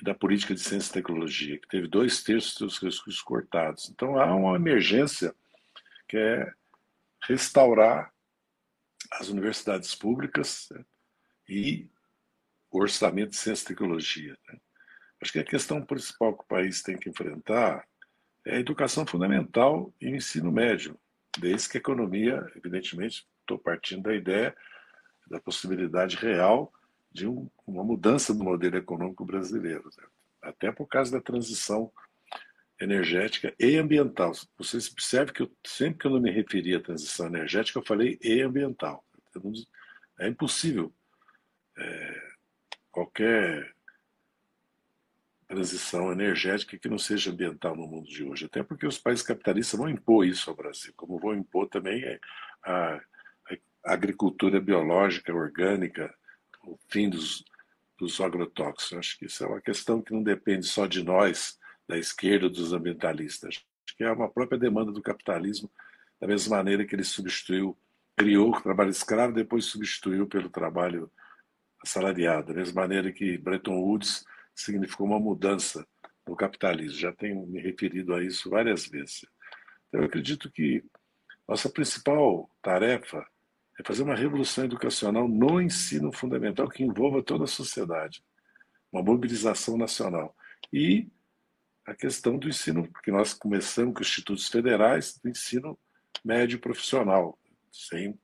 [0.00, 3.90] e da política de ciência e tecnologia, que teve dois terços dos recursos cortados.
[3.90, 5.34] Então há uma emergência
[6.08, 6.50] que é
[7.28, 8.10] restaurar
[9.10, 10.82] as universidades públicas né,
[11.48, 11.88] e
[12.70, 14.36] o orçamento de ciência e tecnologia.
[14.48, 14.58] Né.
[15.20, 17.86] Acho que a questão principal que o país tem que enfrentar
[18.44, 20.98] é a educação fundamental e o ensino médio,
[21.38, 24.56] desde que a economia, evidentemente, estou partindo da ideia
[25.28, 26.72] da possibilidade real
[27.10, 30.04] de um, uma mudança do modelo econômico brasileiro, né?
[30.42, 31.92] até por causa da transição
[32.80, 34.32] energética e ambiental.
[34.58, 38.18] Vocês observam que eu, sempre que eu não me referi à transição energética, eu falei
[38.20, 39.04] e ambiental.
[40.18, 40.92] É impossível
[41.76, 42.22] é,
[42.90, 43.72] qualquer
[45.46, 49.78] transição energética que não seja ambiental no mundo de hoje, até porque os países capitalistas
[49.78, 52.02] vão impor isso ao Brasil, como vão impor também
[52.64, 52.94] a,
[53.84, 56.14] a agricultura biológica, orgânica,
[56.64, 57.44] o fim dos,
[57.98, 58.98] dos agrotóxicos.
[58.98, 62.72] Acho que isso é uma questão que não depende só de nós, da esquerda, dos
[62.72, 63.62] ambientalistas.
[63.86, 65.70] Acho que é uma própria demanda do capitalismo,
[66.20, 67.76] da mesma maneira que ele substituiu,
[68.16, 71.10] criou o trabalho escravo, depois substituiu pelo trabalho
[71.82, 72.48] assalariado.
[72.48, 75.86] Da mesma maneira que Bretton Woods significou uma mudança
[76.26, 76.98] no capitalismo.
[76.98, 79.26] Já tenho me referido a isso várias vezes.
[79.88, 80.84] Então, eu acredito que
[81.46, 83.26] nossa principal tarefa
[83.78, 88.24] é fazer uma revolução educacional no ensino fundamental que envolva toda a sociedade,
[88.92, 90.36] uma mobilização nacional.
[90.72, 91.08] E
[91.84, 95.78] a questão do ensino, porque nós começamos com institutos federais do ensino
[96.24, 97.38] médio profissional,
[97.70, 98.18] sem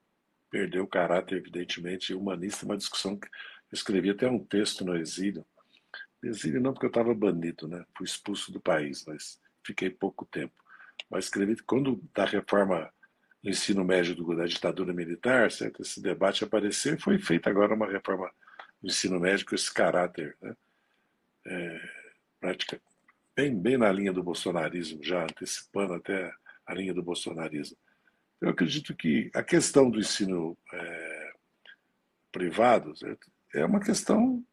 [0.50, 3.30] perder o caráter, evidentemente, humanista, uma discussão que eu
[3.72, 5.44] escrevi até um texto no exílio.
[6.22, 7.84] Exílio não porque eu estava banido, né?
[7.96, 10.54] fui expulso do país, mas fiquei pouco tempo.
[11.10, 12.92] Mas escrevi quando da reforma
[13.42, 15.82] do ensino médio do, da ditadura militar, certo?
[15.82, 18.30] esse debate apareceu e foi feita agora uma reforma
[18.82, 20.56] do ensino médio com esse caráter, né?
[21.46, 21.80] É,
[22.40, 22.80] prática,
[23.34, 26.30] bem, bem na linha do bolsonarismo, já antecipando até
[26.66, 27.76] a linha do bolsonarismo.
[28.40, 31.32] Eu acredito que a questão do ensino é,
[32.30, 33.30] privado certo?
[33.54, 34.44] é uma questão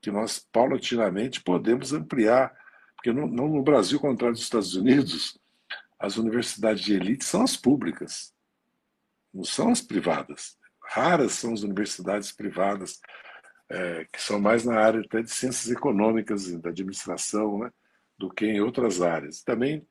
[0.00, 2.52] que nós paulatinamente podemos ampliar,
[2.96, 5.38] porque no, no Brasil, ao contrário dos Estados Unidos,
[5.98, 8.34] as universidades de elite são as públicas,
[9.32, 10.58] não são as privadas.
[10.84, 13.00] Raras são as universidades privadas
[13.68, 17.70] é, que são mais na área até de ciências econômicas, da administração, né,
[18.18, 19.42] do que em outras áreas.
[19.42, 19.86] Também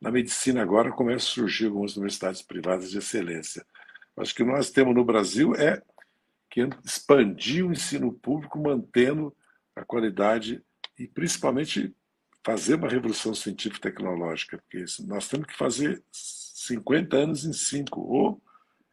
[0.00, 3.66] na medicina agora começam a surgir algumas universidades privadas de excelência.
[4.16, 5.82] Acho que nós temos no Brasil é
[6.50, 9.34] que expandir o ensino público mantendo
[9.74, 10.62] a qualidade
[10.98, 11.94] e principalmente
[12.42, 18.00] fazer uma revolução científica e tecnológica, porque nós temos que fazer 50 anos em 5
[18.00, 18.40] ou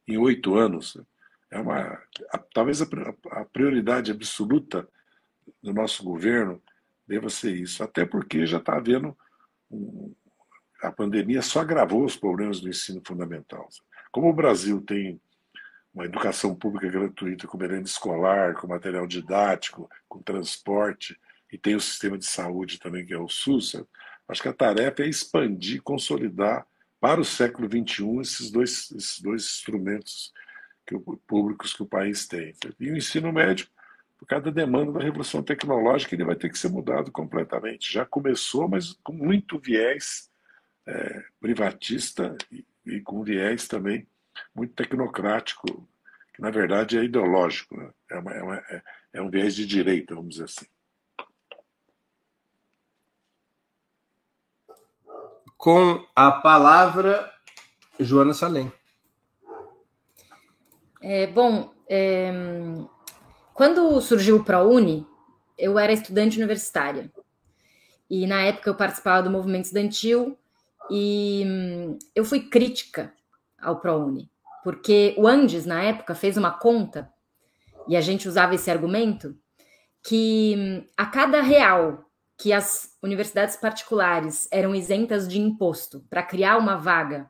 [0.07, 0.97] em 8 anos.
[1.49, 2.87] É uma, a, talvez a,
[3.31, 4.87] a prioridade absoluta
[5.61, 6.61] do nosso governo
[7.07, 9.15] deva ser isso, até porque já está havendo
[9.69, 10.13] um,
[10.83, 13.69] a pandemia só agravou os problemas do ensino fundamental.
[14.11, 15.19] Como o Brasil tem
[15.93, 21.17] uma educação pública gratuita com merenda escolar, com material didático, com transporte,
[21.51, 23.81] e tem o sistema de saúde também, que é o SUS,
[24.27, 26.65] acho que a tarefa é expandir, consolidar
[26.99, 30.33] para o século XXI esses dois, esses dois instrumentos
[30.85, 32.55] que, públicos que o país tem.
[32.79, 33.67] E o ensino médio,
[34.17, 37.93] por causa da demanda da revolução tecnológica, ele vai ter que ser mudado completamente.
[37.93, 40.32] Já começou, mas com muito viés
[40.85, 44.07] é, privatista e, e, com viés também
[44.53, 45.87] muito tecnocrático,
[46.33, 47.89] que na verdade é ideológico, né?
[48.09, 48.81] é, uma, é, uma, é,
[49.13, 50.65] é um viés de direita, vamos dizer assim.
[55.57, 57.31] Com a palavra,
[57.99, 58.71] Joana Salem.
[61.01, 62.31] É, bom, é,
[63.53, 65.07] quando surgiu o ProUni,
[65.57, 67.09] eu era estudante universitária.
[68.09, 70.37] E na época eu participava do movimento estudantil
[70.89, 73.13] e hum, eu fui crítica
[73.61, 74.29] ao ProUni,
[74.63, 77.11] porque o Andes, na época, fez uma conta,
[77.87, 79.35] e a gente usava esse argumento,
[80.03, 82.05] que hum, a cada real
[82.37, 87.29] que as universidades particulares eram isentas de imposto para criar uma vaga,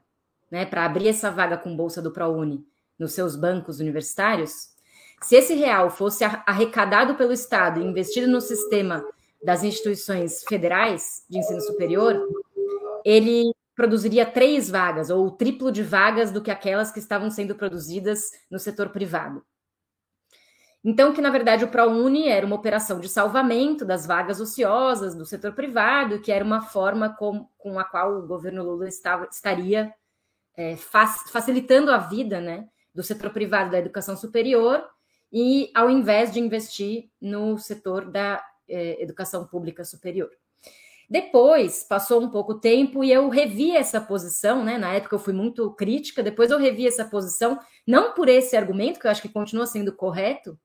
[0.49, 2.65] né, para abrir essa vaga com bolsa do ProUni
[2.97, 4.73] nos seus bancos universitários,
[5.21, 9.03] se esse real fosse arrecadado pelo Estado e investido no sistema
[9.43, 12.19] das instituições federais de ensino superior,
[13.05, 17.55] ele produziria três vagas, ou o triplo de vagas do que aquelas que estavam sendo
[17.55, 19.43] produzidas no setor privado.
[20.83, 25.25] Então, que na verdade o ProUni era uma operação de salvamento das vagas ociosas do
[25.25, 29.93] setor privado, que era uma forma com, com a qual o governo Lula estava, estaria
[30.57, 34.85] é, facilitando a vida né, do setor privado da educação superior,
[35.31, 40.29] e ao invés de investir no setor da é, educação pública superior.
[41.09, 44.77] Depois, passou um pouco tempo e eu revi essa posição, né?
[44.77, 48.99] Na época eu fui muito crítica, depois eu revi essa posição, não por esse argumento,
[48.99, 50.57] que eu acho que continua sendo correto,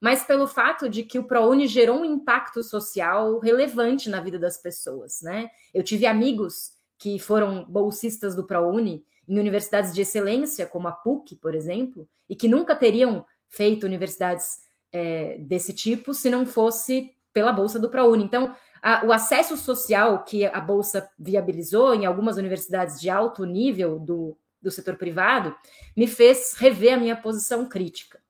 [0.00, 4.56] mas pelo fato de que o ProUni gerou um impacto social relevante na vida das
[4.56, 5.50] pessoas, né?
[5.74, 11.36] Eu tive amigos que foram bolsistas do ProUni em universidades de excelência, como a PUC,
[11.36, 14.58] por exemplo, e que nunca teriam feito universidades
[14.92, 18.24] é, desse tipo se não fosse pela bolsa do ProUni.
[18.24, 23.98] Então, a, o acesso social que a bolsa viabilizou em algumas universidades de alto nível
[23.98, 25.54] do, do setor privado
[25.96, 28.20] me fez rever a minha posição crítica.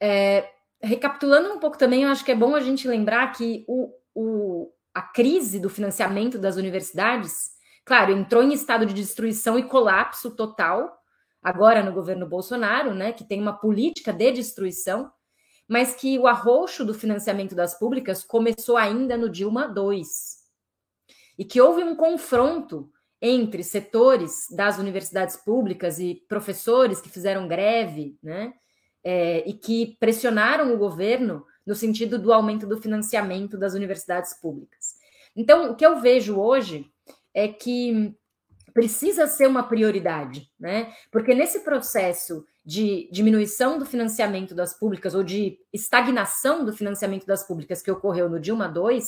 [0.00, 0.48] É,
[0.80, 4.72] recapitulando um pouco também, eu acho que é bom a gente lembrar que o, o,
[4.92, 7.52] a crise do financiamento das universidades,
[7.84, 10.98] claro, entrou em estado de destruição e colapso total,
[11.40, 15.10] agora no governo Bolsonaro, né, que tem uma política de destruição,
[15.72, 20.02] mas que o arroxo do financiamento das públicas começou ainda no Dilma II.
[21.38, 22.92] E que houve um confronto
[23.22, 28.52] entre setores das universidades públicas e professores que fizeram greve, né?
[29.02, 34.96] é, e que pressionaram o governo no sentido do aumento do financiamento das universidades públicas.
[35.34, 36.84] Então, o que eu vejo hoje
[37.32, 38.14] é que
[38.72, 40.92] precisa ser uma prioridade, né?
[41.10, 47.46] Porque nesse processo de diminuição do financiamento das públicas ou de estagnação do financiamento das
[47.46, 49.00] públicas que ocorreu no Dilma II,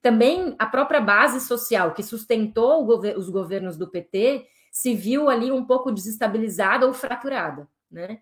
[0.00, 5.52] também a própria base social que sustentou gover os governos do PT se viu ali
[5.52, 8.18] um pouco desestabilizada ou fraturada, né?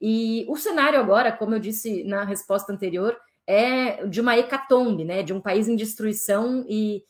[0.00, 3.16] E o cenário agora, como eu disse na resposta anterior,
[3.46, 5.22] é de uma hecatombe, né?
[5.22, 7.02] De um país em destruição e,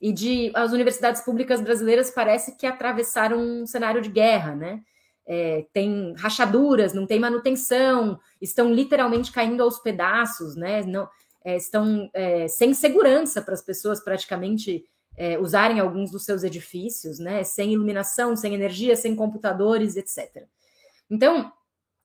[0.00, 4.82] e de as universidades públicas brasileiras parece que atravessaram um cenário de guerra, né?
[5.28, 10.82] É, tem rachaduras, não tem manutenção, estão literalmente caindo aos pedaços, né?
[10.84, 11.08] Não,
[11.44, 14.84] é, estão é, sem segurança para as pessoas praticamente
[15.16, 17.42] é, usarem alguns dos seus edifícios, né?
[17.42, 20.44] Sem iluminação, sem energia, sem computadores, etc.
[21.10, 21.50] Então,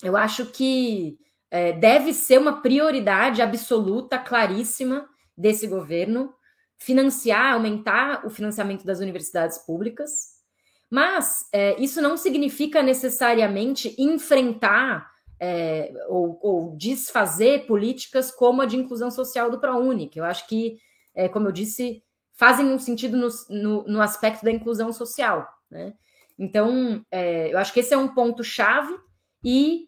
[0.01, 1.19] eu acho que
[1.51, 6.33] é, deve ser uma prioridade absoluta, claríssima, desse governo
[6.81, 10.31] financiar, aumentar o financiamento das universidades públicas,
[10.89, 15.07] mas é, isso não significa necessariamente enfrentar
[15.39, 20.47] é, ou, ou, desfazer políticas como a de inclusão social do ProUni, que eu acho
[20.47, 20.79] que,
[21.13, 22.03] é, como eu disse,
[22.33, 25.47] fazem um sentido no, no, no aspecto da inclusão social.
[25.69, 25.93] Né?
[26.37, 28.93] Então, é, eu acho que esse é um ponto-chave
[29.43, 29.87] e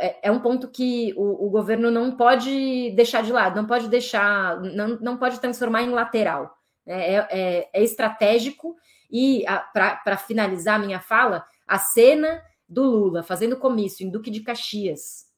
[0.00, 3.88] é, é, um ponto que o, o, governo não pode deixar de lado, não pode
[3.88, 6.56] deixar, não, não pode transformar em lateral.
[6.86, 7.14] Né?
[7.14, 8.76] É, é, é estratégico
[9.10, 15.30] e, para finalizar minha fala, a cena do Lula fazendo comício em Duque de Caxias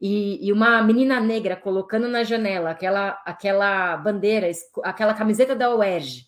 [0.00, 4.50] e, e, uma menina negra colocando na janela aquela, aquela bandeira,
[4.82, 6.26] aquela camiseta da UERJ,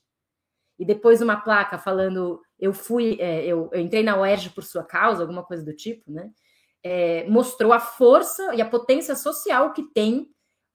[0.78, 4.84] e depois uma placa falando eu fui, é, eu, eu, entrei na UERJ por sua
[4.84, 6.30] causa, alguma coisa do tipo, né?
[6.82, 10.30] É, mostrou a força e a potência social que tem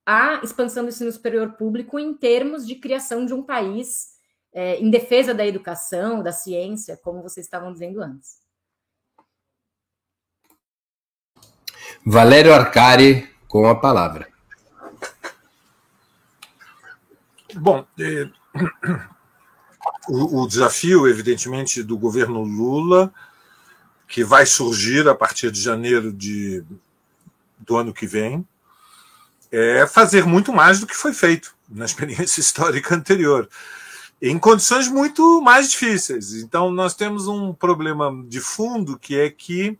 [0.05, 4.13] a expansão do ensino superior público em termos de criação de um país
[4.51, 8.43] é, em defesa da educação, da ciência, como vocês estavam dizendo antes.
[12.05, 14.27] Valério Arcari, com a palavra.
[17.55, 18.29] Bom, é,
[20.09, 23.13] o, o desafio, evidentemente, do governo Lula
[24.13, 26.63] que vai surgir a partir de janeiro de,
[27.57, 28.47] do ano que vem,
[29.51, 33.49] é fazer muito mais do que foi feito na experiência histórica anterior,
[34.21, 36.35] em condições muito mais difíceis.
[36.35, 39.79] Então, nós temos um problema de fundo que é que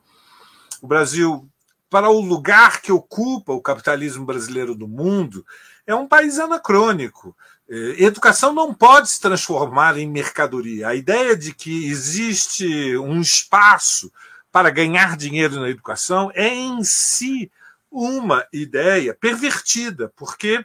[0.82, 1.48] o Brasil,
[1.88, 5.46] para o lugar que ocupa o capitalismo brasileiro do mundo,
[5.86, 7.38] é um país anacrônico.
[7.74, 10.90] É, educação não pode se transformar em mercadoria.
[10.90, 14.14] A ideia de que existe um espaço
[14.52, 17.52] para ganhar dinheiro na educação é em si
[17.90, 20.64] uma ideia pervertida, porque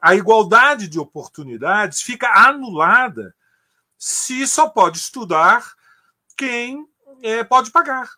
[0.00, 3.34] a igualdade de oportunidades fica anulada
[3.98, 5.72] se só pode estudar
[6.36, 6.86] quem
[7.20, 8.12] é, pode pagar.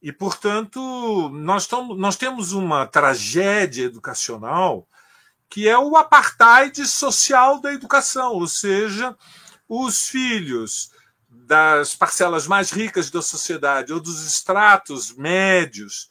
[0.00, 4.88] E, portanto, nós, tamo, nós temos uma tragédia educacional
[5.52, 9.14] que é o apartheid social da educação, ou seja,
[9.68, 10.90] os filhos
[11.28, 16.08] das parcelas mais ricas da sociedade ou dos estratos médios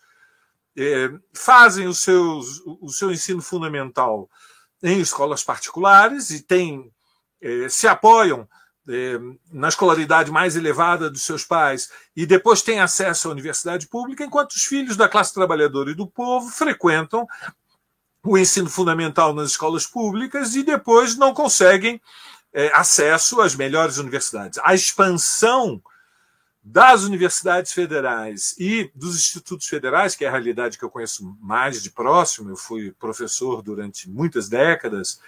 [0.78, 4.30] é, fazem o, seus, o seu ensino fundamental
[4.84, 6.94] em escolas particulares e tem,
[7.42, 8.48] é, se apoiam
[8.88, 9.20] é,
[9.52, 14.52] na escolaridade mais elevada dos seus pais e depois têm acesso à universidade pública, enquanto
[14.52, 17.28] os filhos da classe trabalhadora e do povo frequentam
[18.24, 21.99] o ensino fundamental nas escolas públicas e depois não conseguem
[22.53, 24.59] é, acesso às melhores universidades.
[24.63, 25.82] A expansão
[26.63, 31.82] das universidades federais e dos institutos federais, que é a realidade que eu conheço mais
[31.82, 35.19] de próximo, eu fui professor durante muitas décadas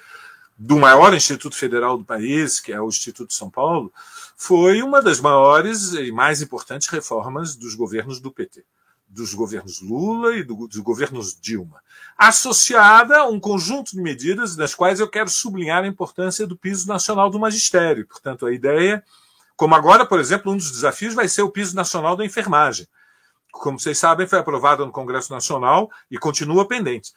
[0.56, 3.92] do maior instituto federal do país, que é o Instituto de São Paulo,
[4.38, 8.64] foi uma das maiores e mais importantes reformas dos governos do PT
[9.14, 11.82] dos governos Lula e do, dos governos Dilma,
[12.18, 16.88] associada a um conjunto de medidas das quais eu quero sublinhar a importância do piso
[16.88, 18.08] nacional do magistério.
[18.08, 19.04] Portanto, a ideia,
[19.56, 22.88] como agora, por exemplo, um dos desafios vai ser o piso nacional da enfermagem.
[23.52, 27.14] Como vocês sabem, foi aprovado no Congresso Nacional e continua pendente.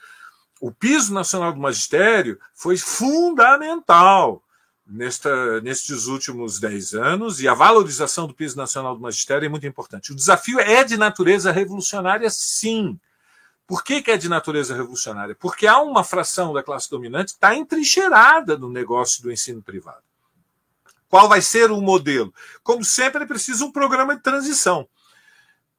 [0.61, 4.43] O piso nacional do magistério foi fundamental
[4.87, 9.67] nesta, nestes últimos 10 anos, e a valorização do piso nacional do magistério é muito
[9.67, 10.13] importante.
[10.13, 12.99] O desafio é de natureza revolucionária, sim.
[13.67, 15.35] Por que, que é de natureza revolucionária?
[15.35, 20.03] Porque há uma fração da classe dominante que está entrincheirada no negócio do ensino privado.
[21.09, 22.33] Qual vai ser o modelo?
[22.63, 24.89] Como sempre, é preciso um programa de transição,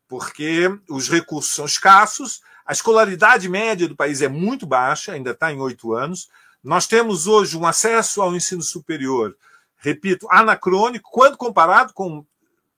[0.07, 5.51] porque os recursos são escassos, a escolaridade média do país é muito baixa, ainda está
[5.53, 6.29] em oito anos,
[6.68, 9.34] nós temos hoje um acesso ao ensino superior,
[9.78, 12.26] repito, anacrônico, quando comparado com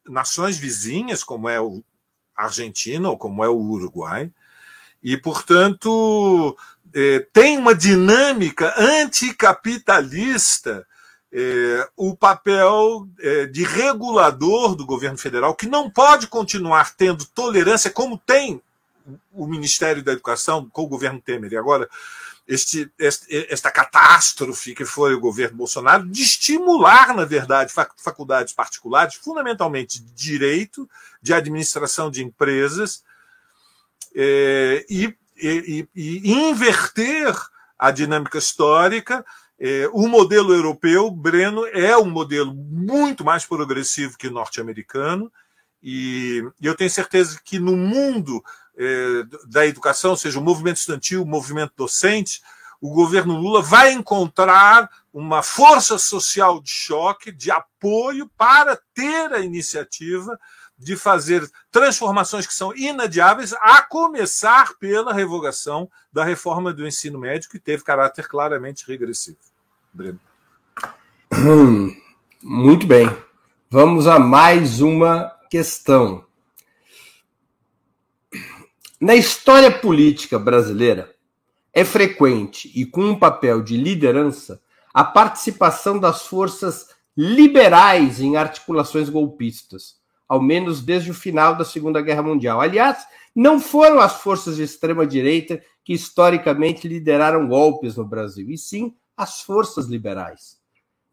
[0.07, 1.83] nações vizinhas, como é o
[2.35, 4.31] Argentina ou como é o Uruguai,
[5.01, 6.55] e, portanto,
[6.93, 10.85] é, tem uma dinâmica anticapitalista
[11.31, 17.89] é, o papel é, de regulador do governo federal, que não pode continuar tendo tolerância,
[17.89, 18.61] como tem
[19.33, 21.53] o Ministério da Educação com o governo Temer.
[21.53, 21.89] E agora
[22.49, 29.13] este, este, esta catástrofe que foi o governo Bolsonaro, de estimular, na verdade, faculdades particulares,
[29.13, 30.89] fundamentalmente de direito,
[31.21, 33.03] de administração de empresas,
[34.15, 37.35] é, e, e, e, inverter
[37.77, 39.23] a dinâmica histórica.
[39.59, 45.31] É, o modelo europeu, Breno, é um modelo muito mais progressivo que o norte-americano,
[45.83, 48.43] e, eu tenho certeza que no mundo
[49.47, 52.41] da educação, seja o movimento estudantil, o movimento docente,
[52.81, 59.39] o governo Lula vai encontrar uma força social de choque, de apoio, para ter a
[59.39, 60.39] iniciativa
[60.77, 67.49] de fazer transformações que são inadiáveis, a começar pela revogação da reforma do ensino médio,
[67.49, 69.37] que teve caráter claramente regressivo.
[69.93, 70.19] Breno.
[72.41, 73.13] Muito bem.
[73.69, 76.28] Vamos a mais uma questão.
[79.01, 81.15] Na história política brasileira,
[81.73, 84.61] é frequente e com um papel de liderança
[84.93, 89.95] a participação das forças liberais em articulações golpistas,
[90.27, 92.59] ao menos desde o final da Segunda Guerra Mundial.
[92.59, 92.97] Aliás,
[93.33, 99.39] não foram as forças de extrema-direita que historicamente lideraram golpes no Brasil, e sim as
[99.39, 100.57] forças liberais.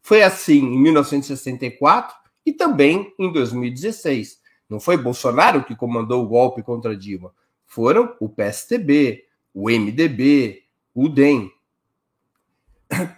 [0.01, 2.13] Foi assim em 1964
[2.45, 4.39] e também em 2016.
[4.69, 7.31] Não foi Bolsonaro que comandou o golpe contra Dilma,
[7.67, 10.63] foram o PSTB, o MDB,
[10.95, 11.51] o DEM.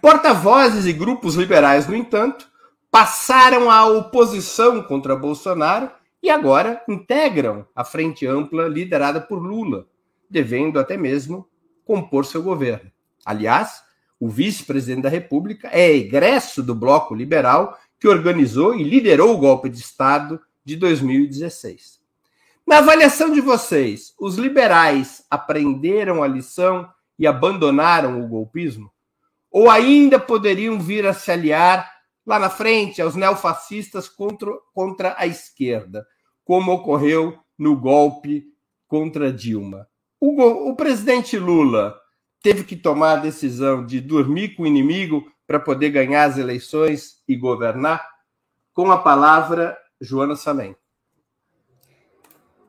[0.02, 2.50] Porta-vozes e grupos liberais, no entanto,
[2.90, 5.90] passaram à oposição contra Bolsonaro
[6.22, 9.86] e agora integram a frente ampla liderada por Lula,
[10.28, 11.48] devendo até mesmo
[11.84, 12.90] compor seu governo.
[13.24, 13.82] Aliás,
[14.18, 19.68] o vice-presidente da República é egresso do bloco liberal que organizou e liderou o golpe
[19.68, 21.99] de Estado de 2016.
[22.70, 28.92] Na avaliação de vocês, os liberais aprenderam a lição e abandonaram o golpismo?
[29.50, 31.92] Ou ainda poderiam vir a se aliar
[32.24, 36.06] lá na frente aos neofascistas contra, contra a esquerda,
[36.44, 38.44] como ocorreu no golpe
[38.86, 39.88] contra Dilma?
[40.20, 41.98] O, o presidente Lula
[42.40, 47.20] teve que tomar a decisão de dormir com o inimigo para poder ganhar as eleições
[47.26, 48.08] e governar?
[48.72, 50.76] Com a palavra, Joana Salem.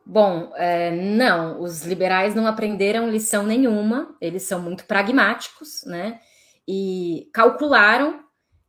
[0.06, 6.20] Bom, é, não, os liberais não aprenderam lição nenhuma, eles são muito pragmáticos, né?
[6.68, 8.24] E calcularam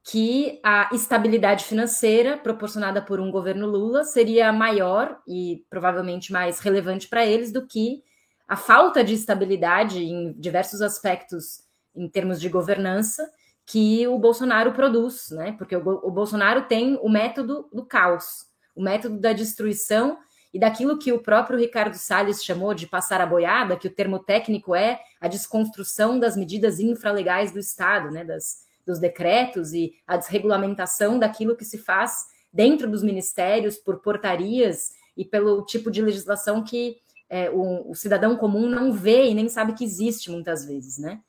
[0.04, 7.08] que a estabilidade financeira proporcionada por um governo Lula seria maior e provavelmente mais relevante
[7.08, 8.02] para eles do que
[8.48, 11.62] a falta de estabilidade em diversos aspectos
[11.94, 13.30] em termos de governança
[13.64, 15.52] que o Bolsonaro produz, né?
[15.56, 20.18] Porque o, o Bolsonaro tem o método do caos, o método da destruição
[20.52, 24.18] e daquilo que o próprio Ricardo Salles chamou de passar a boiada, que o termo
[24.18, 30.16] técnico é a desconstrução das medidas infralegais do Estado, né, das, dos decretos e a
[30.16, 36.62] desregulamentação daquilo que se faz dentro dos ministérios por portarias e pelo tipo de legislação
[36.62, 36.96] que
[37.30, 41.20] é, o, o, cidadão comum não vê e nem sabe que existe muitas vezes, né?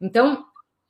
[0.00, 0.46] Então,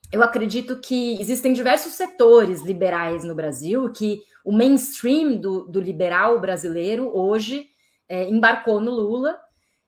[0.09, 6.39] eu acredito que existem diversos setores liberais no Brasil que o mainstream do, do liberal
[6.39, 7.72] brasileiro hoje
[8.07, 9.39] é, embarcou no Lula,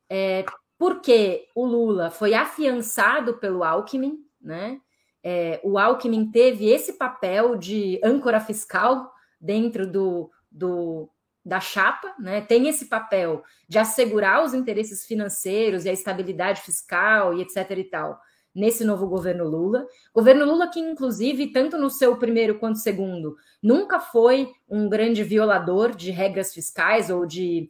[0.09, 0.45] é,
[0.78, 4.80] porque o Lula foi afiançado pelo Alckmin, né?
[5.24, 9.11] É, o Alckmin teve esse papel de âncora fiscal
[9.41, 11.09] dentro do, do,
[11.43, 12.41] da chapa, né?
[12.41, 17.84] Tem esse papel de assegurar os interesses financeiros e a estabilidade fiscal e etc e
[17.86, 18.20] tal
[18.55, 19.86] nesse novo governo Lula.
[20.13, 25.93] Governo Lula que, inclusive, tanto no seu primeiro quanto segundo, nunca foi um grande violador
[25.93, 27.70] de regras fiscais ou de,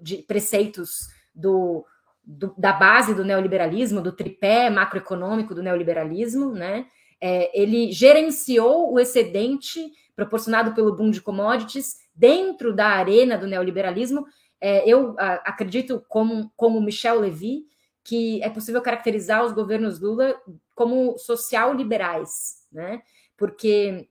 [0.00, 1.84] de preceitos do,
[2.24, 6.86] do, da base do neoliberalismo, do tripé macroeconômico do neoliberalismo, né?
[7.20, 14.26] É, ele gerenciou o excedente proporcionado pelo boom de commodities dentro da arena do neoliberalismo.
[14.60, 17.64] É, eu a, acredito, como, como Michel Levy,
[18.04, 20.34] que é possível caracterizar os governos Lula
[20.74, 23.02] como social-liberais, né?
[23.36, 24.08] Porque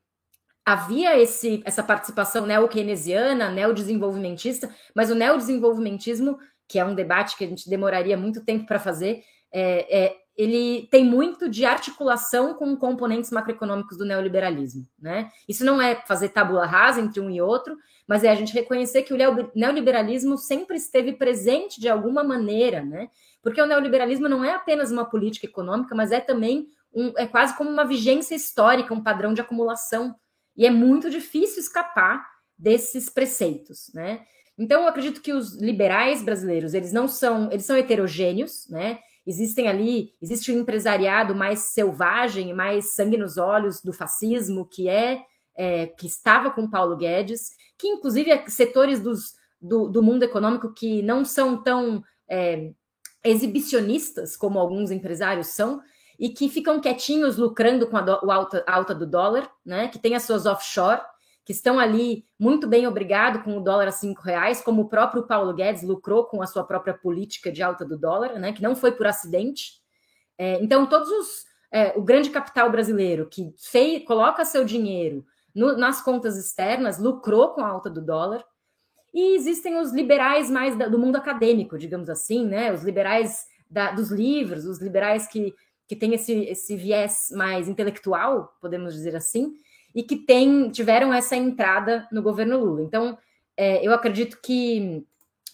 [0.72, 7.48] havia esse, essa participação neo-keynesiana, neo-desenvolvimentista, mas o neodesenvolvimentismo, que é um debate que a
[7.48, 13.32] gente demoraria muito tempo para fazer, é, é, ele tem muito de articulação com componentes
[13.32, 14.88] macroeconômicos do neoliberalismo.
[15.00, 15.32] Né?
[15.48, 17.76] Isso não é fazer tabula rasa entre um e outro,
[18.08, 19.18] mas é a gente reconhecer que o
[19.56, 23.08] neoliberalismo sempre esteve presente de alguma maneira, né?
[23.42, 27.56] Porque o neoliberalismo não é apenas uma política econômica, mas é também um, é quase
[27.56, 30.16] como uma vigência histórica, um padrão de acumulação.
[30.60, 32.22] E é muito difícil escapar
[32.58, 34.26] desses preceitos, né?
[34.58, 39.00] Então, eu acredito que os liberais brasileiros, eles não são, eles são heterogêneos, né?
[39.26, 45.22] Existem ali, existe um empresariado mais selvagem, mais sangue nos olhos do fascismo, que é,
[45.56, 50.74] é que estava com Paulo Guedes, que inclusive é setores dos, do, do mundo econômico
[50.74, 52.72] que não são tão é,
[53.24, 55.80] exibicionistas, como alguns empresários são,
[56.20, 59.88] e que ficam quietinhos lucrando com a, do, a alta, a alta do dólar, né?
[59.88, 61.02] Que tem as suas offshore,
[61.46, 65.24] que estão ali muito bem obrigado com o dólar a cinco reais, como o próprio
[65.24, 68.52] Paulo Guedes lucrou com a sua própria política de alta do dólar, né?
[68.52, 69.80] Que não foi por acidente.
[70.38, 75.78] É, então, todos os é, o grande capital brasileiro que fei, coloca seu dinheiro no,
[75.78, 78.44] nas contas externas lucrou com a alta do dólar.
[79.14, 82.72] E existem os liberais mais da, do mundo acadêmico, digamos assim, né?
[82.72, 85.54] Os liberais da, dos livros, os liberais que,
[85.90, 89.56] que têm esse, esse viés mais intelectual, podemos dizer assim,
[89.96, 92.84] e que tem, tiveram essa entrada no governo Lula.
[92.84, 93.18] Então,
[93.58, 95.04] é, eu acredito que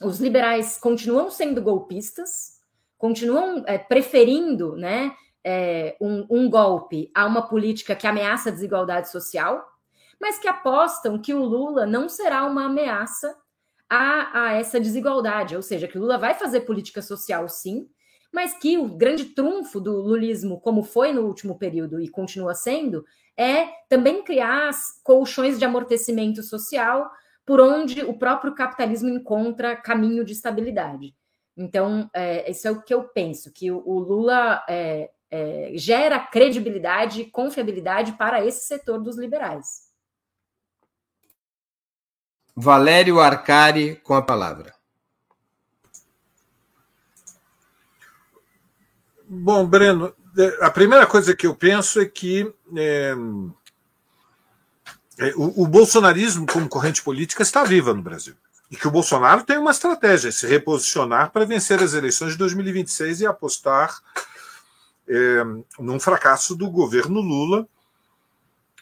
[0.04, 2.60] os liberais continuam sendo golpistas,
[2.98, 9.10] continuam é, preferindo né, é, um, um golpe a uma política que ameaça a desigualdade
[9.10, 9.66] social,
[10.20, 13.34] mas que apostam que o Lula não será uma ameaça
[13.90, 17.88] a, a essa desigualdade, ou seja, que Lula vai fazer política social sim,
[18.36, 23.06] mas que o grande trunfo do lulismo, como foi no último período e continua sendo,
[23.38, 24.72] é também criar
[25.06, 27.10] colchões de amortecimento social
[27.46, 31.16] por onde o próprio capitalismo encontra caminho de estabilidade.
[31.56, 36.20] Então, é, isso é o que eu penso, que o, o Lula é, é, gera
[36.20, 39.86] credibilidade e confiabilidade para esse setor dos liberais.
[42.54, 44.75] Valério Arcari com a palavra.
[49.28, 50.14] Bom, Breno,
[50.62, 53.16] a primeira coisa que eu penso é que é,
[55.18, 58.36] é, o, o, bolsonarismo como corrente política está viva no Brasil.
[58.70, 63.22] E que o Bolsonaro tem uma estratégia, se reposicionar para vencer as eleições de 2026
[63.22, 63.98] e apostar
[65.08, 65.44] é,
[65.80, 67.68] num fracasso do governo Lula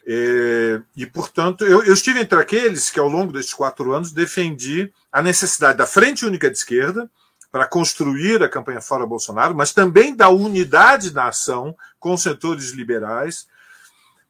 [0.06, 4.92] é, e, portanto, eu, eu, estive entre aqueles que, ao longo desses quatro anos, defendi
[5.12, 7.10] a necessidade da Frente Única de Esquerda
[7.54, 13.48] para construir a campanha fora Bolsonaro, mas também da unidade da ação com setores liberais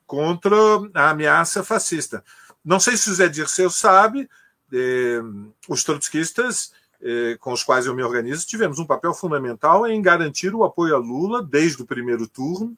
[0.06, 0.54] contra
[0.94, 2.22] a ameaça fascista.
[2.66, 4.30] Não sei se o Zé Dirceu sabe,
[4.74, 5.22] é,
[5.70, 10.54] os trotskistas é, com os quais eu me organizo tivemos um papel fundamental em garantir
[10.54, 12.78] o apoio a Lula desde o primeiro turno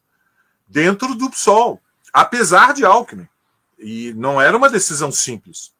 [0.67, 1.81] dentro do PSOL
[2.13, 3.27] apesar de Alckmin.
[3.79, 5.73] E não era uma decisão simples,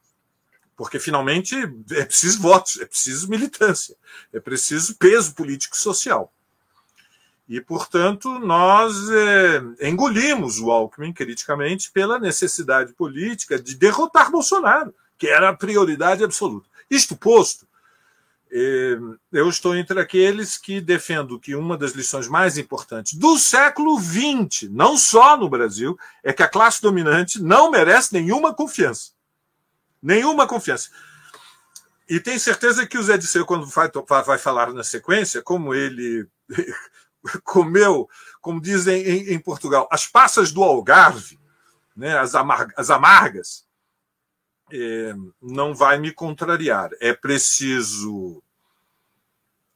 [0.76, 1.55] porque finalmente
[1.91, 3.95] é preciso votos, é preciso militância,
[4.34, 6.32] é preciso peso político social.
[7.47, 15.28] E, portanto, nós é, engolimos o Alckmin criticamente pela necessidade política de derrotar Bolsonaro, que
[15.28, 16.67] era a prioridade absoluta.
[16.89, 17.67] Isto posto,
[18.51, 18.97] é,
[19.32, 24.69] eu estou entre aqueles que defendo que uma das lições mais importantes do século XX,
[24.71, 29.14] não só no Brasil, é que a classe dominante não merece nenhuma confiança.
[30.06, 30.91] Nenhuma confiança.
[32.08, 33.89] E tenho certeza que o Zé Disseu, quando vai,
[34.24, 36.28] vai falar na sequência, como ele
[37.43, 38.08] comeu,
[38.39, 41.39] como dizem em, em Portugal, as passas do Algarve,
[41.95, 43.66] né, as, amar as amargas,
[44.72, 46.91] é, não vai me contrariar.
[47.01, 48.43] É preciso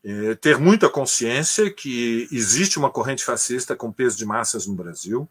[0.03, 5.27] é, ter muita consciência que existe uma corrente fascista com peso de massas no Brasil.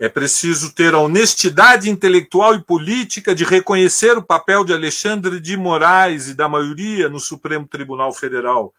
[0.00, 5.58] É preciso ter a honestidade intelectual e política de reconhecer o papel de Alexandre de
[5.58, 8.72] Moraes e da maioria no Supremo Tribunal Federal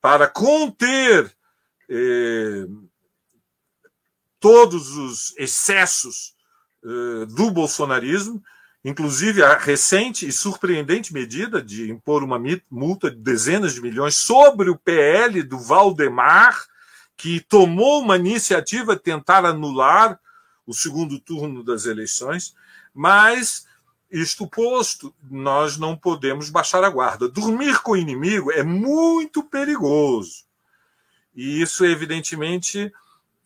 [0.00, 1.32] para conter
[1.88, 2.66] eh,
[4.40, 6.34] todos os excessos
[6.84, 8.42] eh, do bolsonarismo,
[8.84, 14.70] inclusive a recente e surpreendente medida de impor uma multa de dezenas de milhões sobre
[14.70, 16.66] o PL do Valdemar,
[17.16, 20.18] que tomou uma iniciativa de tentar anular
[20.68, 22.54] o segundo turno das eleições,
[22.94, 23.66] mas
[24.10, 27.26] isto posto, nós não podemos baixar a guarda.
[27.26, 30.44] Dormir com o inimigo é muito perigoso.
[31.34, 32.92] E isso, evidentemente,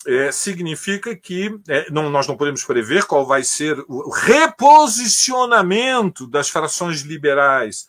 [0.05, 6.49] é, significa que é, não, nós não podemos prever qual vai ser o reposicionamento das
[6.49, 7.87] frações liberais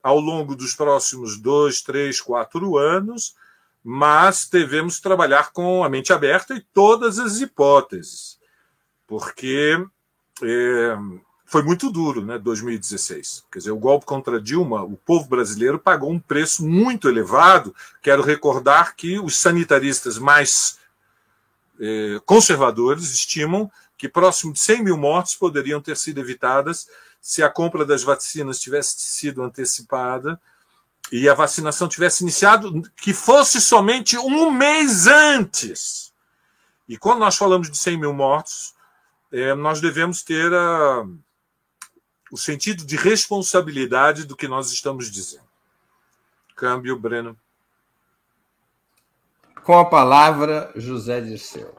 [0.00, 3.34] ao longo dos próximos dois, três, quatro anos,
[3.82, 8.38] mas devemos trabalhar com a mente aberta e todas as hipóteses
[9.10, 9.76] porque
[10.40, 10.96] é,
[11.44, 13.44] foi muito duro, né, 2016.
[13.50, 17.74] Quer dizer, o golpe contra Dilma, o povo brasileiro pagou um preço muito elevado.
[18.00, 20.78] Quero recordar que os sanitaristas mais
[21.80, 26.88] é, conservadores estimam que próximo de 100 mil mortes poderiam ter sido evitadas
[27.20, 30.40] se a compra das vacinas tivesse sido antecipada
[31.10, 36.12] e a vacinação tivesse iniciado, que fosse somente um mês antes.
[36.88, 38.78] E quando nós falamos de 100 mil mortos,
[39.32, 41.06] é, nós devemos ter a,
[42.30, 45.48] o sentido de responsabilidade do que nós estamos dizendo.
[46.56, 47.38] Câmbio, Breno.
[49.64, 51.76] Com a palavra, José Dirceu.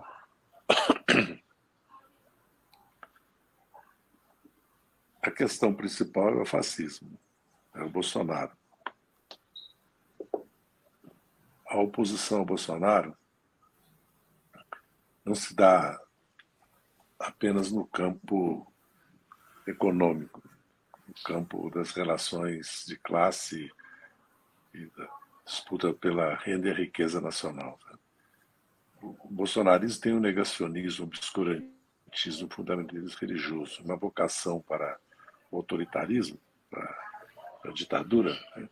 [5.22, 7.20] A questão principal é o fascismo,
[7.76, 8.52] é o Bolsonaro.
[11.68, 13.16] A oposição ao Bolsonaro
[15.24, 16.02] não se dá
[17.22, 18.72] apenas no campo
[19.68, 20.42] econômico,
[21.08, 23.72] no campo das relações de classe
[24.74, 25.10] e da
[25.46, 27.80] disputa pela renda e riqueza nacional.
[27.90, 27.98] Né?
[29.02, 35.00] O bolsonarismo tem um negacionismo, um obscurantismo, um fundamentalismo religioso, uma vocação para
[35.50, 36.98] o autoritarismo, para
[37.66, 38.70] a ditadura, né?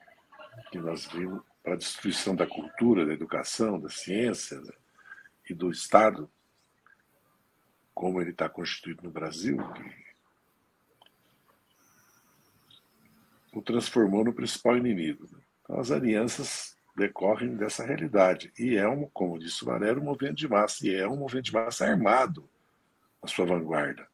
[0.71, 4.73] que nós vimos, para a destruição da cultura, da educação, da ciência né?
[5.49, 6.29] e do Estado,
[7.99, 9.57] como ele está constituído no Brasil,
[13.51, 15.27] o transformou no principal inimigo.
[15.61, 18.53] Então, as alianças decorrem dessa realidade.
[18.57, 20.87] E é, um, como disse o Valério, um movimento de massa.
[20.87, 22.49] E é um movimento de massa armado
[23.21, 24.07] na sua vanguarda.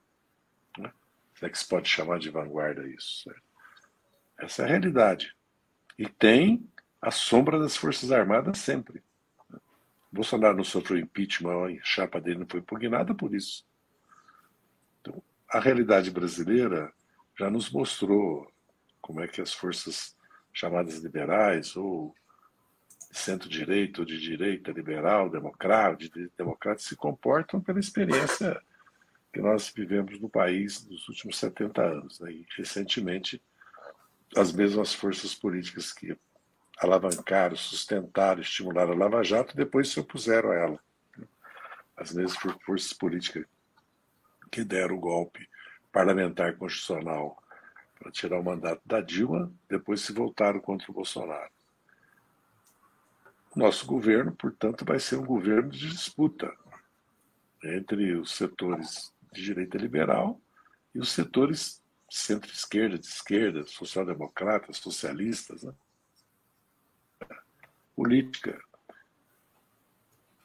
[0.80, 0.92] Né?
[1.36, 3.22] Se é que se pode chamar de vanguarda isso.
[3.26, 3.44] Certo?
[4.40, 5.36] Essa é a realidade.
[5.96, 6.68] E tem
[7.00, 9.04] a sombra das Forças Armadas sempre.
[10.12, 13.64] Bolsonaro não sofreu impeachment, a chapa dele não foi impugnada por isso
[15.56, 16.92] a realidade brasileira
[17.40, 18.52] já nos mostrou
[19.00, 20.14] como é que as forças
[20.52, 22.14] chamadas liberais ou
[23.10, 28.62] centro-direita ou de direita liberal, democrata, de democrata se comportam pela experiência
[29.32, 32.20] que nós vivemos no país nos últimos 70 anos.
[32.20, 32.34] Né?
[32.34, 33.42] E, recentemente,
[34.36, 36.18] as mesmas forças políticas que
[36.80, 40.80] alavancaram, sustentaram, estimularam a Lava Jato, depois se opuseram a ela.
[41.96, 42.36] As mesmas
[42.66, 43.46] forças políticas
[44.56, 45.50] que deram o golpe
[45.92, 47.44] parlamentar constitucional
[48.00, 51.52] para tirar o mandato da Dilma, depois se voltaram contra o Bolsonaro.
[53.54, 56.56] Nosso governo, portanto, vai ser um governo de disputa
[57.62, 60.40] entre os setores de direita liberal
[60.94, 65.64] e os setores centro-esquerda, de esquerda, social-democratas, socialistas.
[65.64, 65.74] Né?
[67.94, 68.64] Política.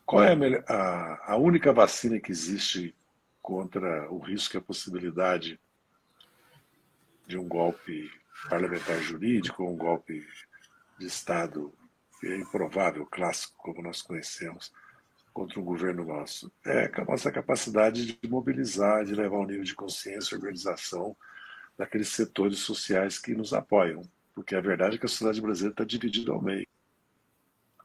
[0.04, 2.92] Qual é a, a, a única vacina que existe
[3.50, 5.58] contra o risco e a possibilidade
[7.26, 8.08] de um golpe
[8.48, 10.24] parlamentar jurídico, um golpe
[10.96, 11.74] de Estado
[12.22, 14.72] é improvável, clássico, como nós conhecemos,
[15.32, 16.52] contra um governo nosso.
[16.64, 21.16] É a nossa capacidade de mobilizar, de levar um nível de consciência e organização
[21.76, 24.02] daqueles setores sociais que nos apoiam.
[24.32, 26.68] Porque a verdade é que a sociedade brasileira está dividida ao meio.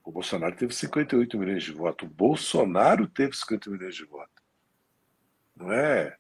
[0.04, 2.08] O Bolsonaro teve 58 milhões de votos.
[2.08, 4.45] O Bolsonaro teve 50 milhões de votos
[5.56, 6.18] não é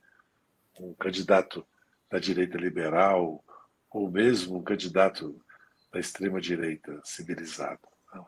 [0.79, 1.65] um candidato
[2.09, 3.43] da direita liberal
[3.89, 5.39] ou mesmo um candidato
[5.91, 7.87] da extrema direita civilizado.
[8.13, 8.27] Não.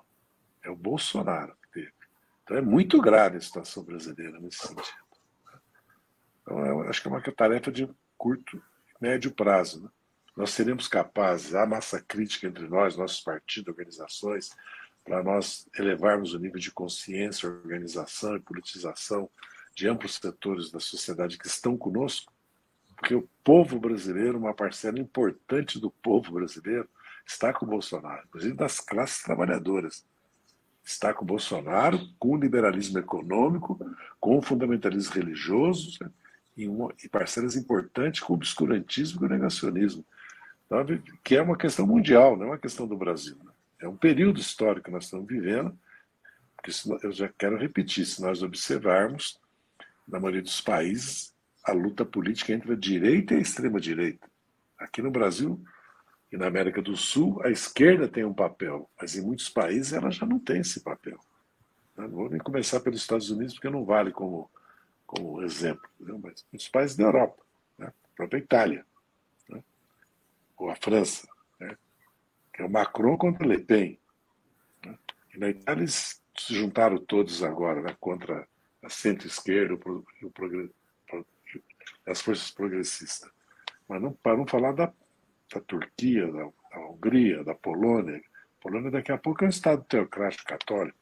[0.64, 1.94] É o Bolsonaro que teve.
[2.44, 5.08] Então é muito grave a situação brasileira nesse sentido.
[6.42, 9.84] Então, eu acho que é uma tarefa de curto e médio prazo.
[9.84, 9.90] Né?
[10.38, 14.50] Nós seremos capazes, a massa crítica entre nós, nossos partidos, organizações,
[15.04, 19.30] para nós elevarmos o nível de consciência, organização e politização
[19.78, 22.34] de amplos setores da sociedade que estão conosco,
[22.96, 26.90] porque o povo brasileiro, uma parcela importante do povo brasileiro,
[27.24, 30.04] está com o Bolsonaro, inclusive das classes trabalhadoras.
[30.84, 33.80] Está com o Bolsonaro, com o liberalismo econômico,
[34.20, 36.10] com o fundamentalismo religioso né,
[36.58, 40.04] e, uma, e parcelas importantes com o obscurantismo e o negacionismo.
[40.66, 40.84] Então,
[41.24, 43.38] que é uma questão mundial, não é uma questão do Brasil.
[43.44, 43.52] Né?
[43.82, 45.78] É um período histórico que nós estamos vivendo,
[46.56, 46.72] porque
[47.06, 49.40] eu já quero repetir, se nós observarmos,
[50.08, 54.30] na maioria dos países, a luta política entre a direita e a extrema-direita.
[54.78, 55.62] Aqui no Brasil
[56.32, 60.10] e na América do Sul, a esquerda tem um papel, mas em muitos países ela
[60.10, 61.20] já não tem esse papel.
[61.96, 64.50] Não vou nem começar pelos Estados Unidos, porque não vale como,
[65.06, 67.44] como exemplo, mas muitos países da Europa,
[67.78, 67.88] né?
[67.88, 68.86] a própria Itália,
[69.50, 69.62] né?
[70.56, 71.28] ou a França,
[71.60, 71.78] né?
[72.54, 74.00] que é o Macron contra Le Pen.
[74.86, 74.98] Né?
[75.34, 77.96] E na Itália eles se juntaram todos agora né?
[78.00, 78.48] contra
[78.88, 79.78] a centro-esquerda
[82.06, 83.30] as forças progressistas.
[83.88, 84.92] Mas não, para não falar da,
[85.54, 88.18] da Turquia, da, da Hungria, da Polônia.
[88.18, 90.98] A Polônia daqui a pouco é um Estado teocrático católico.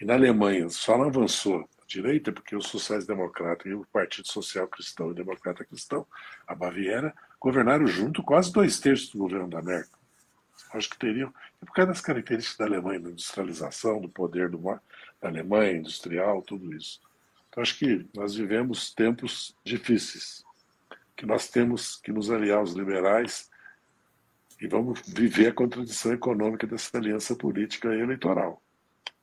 [0.00, 4.66] E na Alemanha só não avançou a direita porque os sociais-democratas e o Partido Social
[4.66, 6.06] Cristão e Democrata Cristão,
[6.46, 9.99] a Baviera, governaram junto quase dois terços do governo da Merkel.
[10.72, 14.58] Acho que teriam, é por causa das características da Alemanha, da industrialização, do poder do,
[14.58, 17.00] da Alemanha industrial, tudo isso.
[17.48, 20.44] Então, acho que nós vivemos tempos difíceis,
[21.16, 23.50] que nós temos que nos aliar aos liberais
[24.60, 28.62] e vamos viver a contradição econômica dessa aliança política e eleitoral.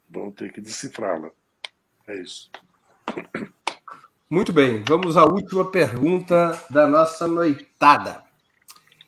[0.10, 1.32] Vamos ter que decifrá-la.
[2.08, 2.52] É isso.
[4.30, 8.27] Muito bem, vamos à última pergunta da nossa noitada.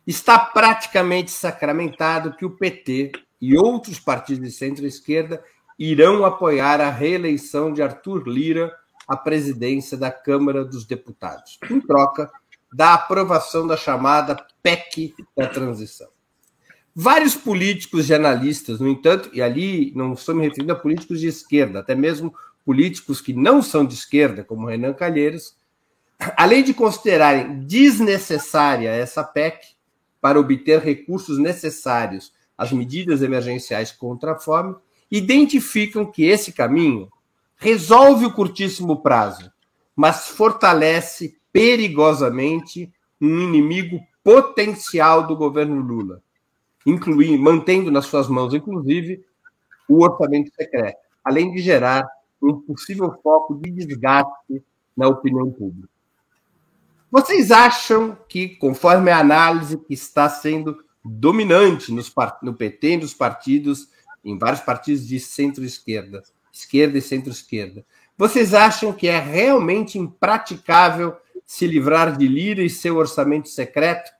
[0.09, 5.39] Está praticamente sacramentado que o PT e outros partidos de centro-esquerda
[5.77, 8.75] irão apoiar a reeleição de Arthur Lira
[9.07, 12.27] à presidência da Câmara dos Deputados, em troca
[12.73, 16.07] da aprovação da chamada PEC da transição.
[16.95, 21.27] Vários políticos e analistas, no entanto, e ali não estou me referindo a políticos de
[21.27, 22.33] esquerda, até mesmo
[22.65, 25.55] políticos que não são de esquerda, como Renan Calheiros,
[26.35, 29.77] além de considerarem desnecessária essa PEC
[30.21, 34.75] para obter recursos necessários às medidas emergenciais contra a fome,
[35.09, 37.09] identificam que esse caminho
[37.55, 39.51] resolve o curtíssimo prazo,
[39.95, 46.21] mas fortalece perigosamente um inimigo potencial do governo Lula,
[46.85, 49.25] incluindo, mantendo nas suas mãos, inclusive,
[49.87, 52.07] o orçamento secreto, além de gerar
[52.41, 54.63] um possível foco de desgaste
[54.95, 55.89] na opinião pública.
[57.11, 63.13] Vocês acham que, conforme a análise que está sendo dominante nos, no PT e nos
[63.13, 63.89] partidos,
[64.23, 67.85] em vários partidos de centro-esquerda, esquerda e centro-esquerda.
[68.17, 74.11] Vocês acham que é realmente impraticável se livrar de Lira e seu orçamento secreto?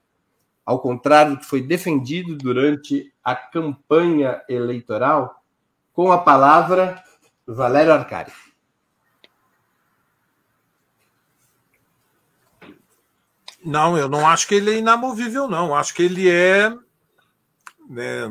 [0.64, 5.42] Ao contrário do que foi defendido durante a campanha eleitoral?
[5.92, 7.02] Com a palavra,
[7.46, 8.32] Valério Arcari.
[13.64, 15.74] Não, eu não acho que ele é inamovível, não.
[15.74, 16.72] Acho que ele é,
[17.96, 18.28] é,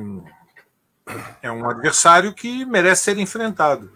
[1.43, 3.91] é um adversário que merece ser enfrentado.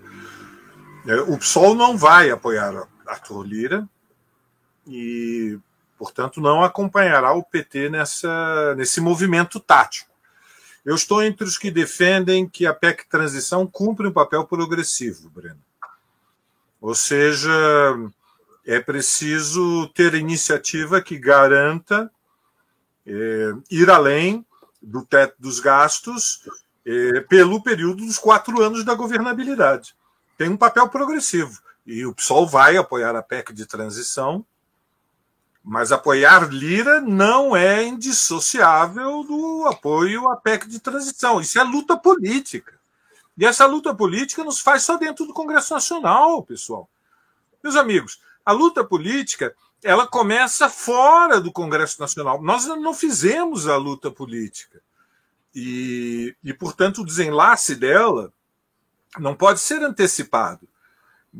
[1.07, 3.89] É, o PSOL não vai apoiar Arthur Lira
[4.87, 5.57] e,
[5.97, 10.13] portanto, não acompanhará o PT nessa, nesse movimento tático.
[10.85, 15.61] Eu estou entre os que defendem que a PEC transição cumpre um papel progressivo, Breno.
[16.81, 17.49] Ou seja,
[18.65, 22.11] é preciso ter iniciativa que garanta
[23.05, 24.45] é, ir além
[24.81, 26.47] do teto dos gastos
[26.85, 29.95] é, pelo período dos quatro anos da governabilidade
[30.37, 31.61] tem um papel progressivo.
[31.85, 34.45] E o PSOL vai apoiar a PEC de transição,
[35.63, 41.39] mas apoiar Lira não é indissociável do apoio à PEC de transição.
[41.39, 42.77] Isso é luta política.
[43.37, 46.89] E essa luta política nos faz só dentro do Congresso Nacional, pessoal.
[47.63, 52.41] Meus amigos, a luta política ela começa fora do Congresso Nacional.
[52.41, 54.81] Nós não fizemos a luta política.
[55.53, 58.33] E, e portanto, o desenlace dela
[59.19, 60.67] não pode ser antecipado.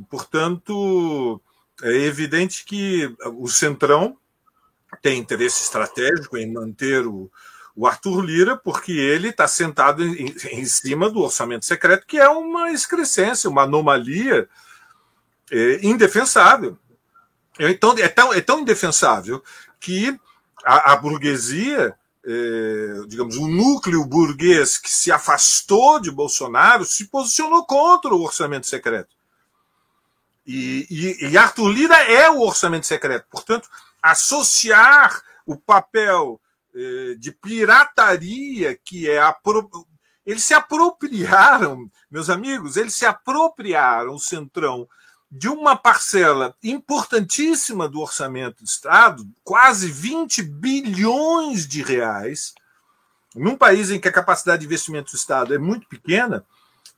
[0.10, 1.42] Portanto,
[1.82, 4.18] é evidente que o Centrão
[5.02, 7.32] tem interesse estratégico em manter o,
[7.76, 12.30] o Arthur Lira, porque ele está sentado em, em, cima do orçamento secreto, que é
[12.30, 14.48] uma excrescência, uma anomalia
[15.52, 16.78] é, indefensável.
[17.60, 19.44] Então, é tão, é tão indefensável
[19.80, 20.20] que
[20.66, 21.96] a, a burguesia,
[22.26, 28.68] é, digamos, o núcleo burguês que se afastou de Bolsonaro se posicionou contra o orçamento
[28.68, 29.16] secreto.
[30.46, 33.28] E, e, e Arthur Lira é o orçamento secreto.
[33.30, 33.70] Portanto,
[34.02, 36.40] associar o papel
[36.76, 39.36] eh, de pirataria que é a.
[40.26, 44.88] Eles se apropriaram, meus amigos, eles se apropriaram, o Centrão,
[45.36, 52.54] de uma parcela importantíssima do orçamento do Estado, quase 20 bilhões de reais,
[53.36, 56.46] num país em que a capacidade de investimento do Estado é muito pequena,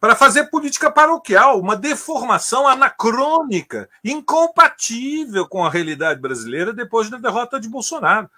[0.01, 7.57] para fazer política paroquial, uma deformação anacrônica, incompatível com a realidade brasileira depois da derrota
[7.57, 8.29] de Bolsonaro.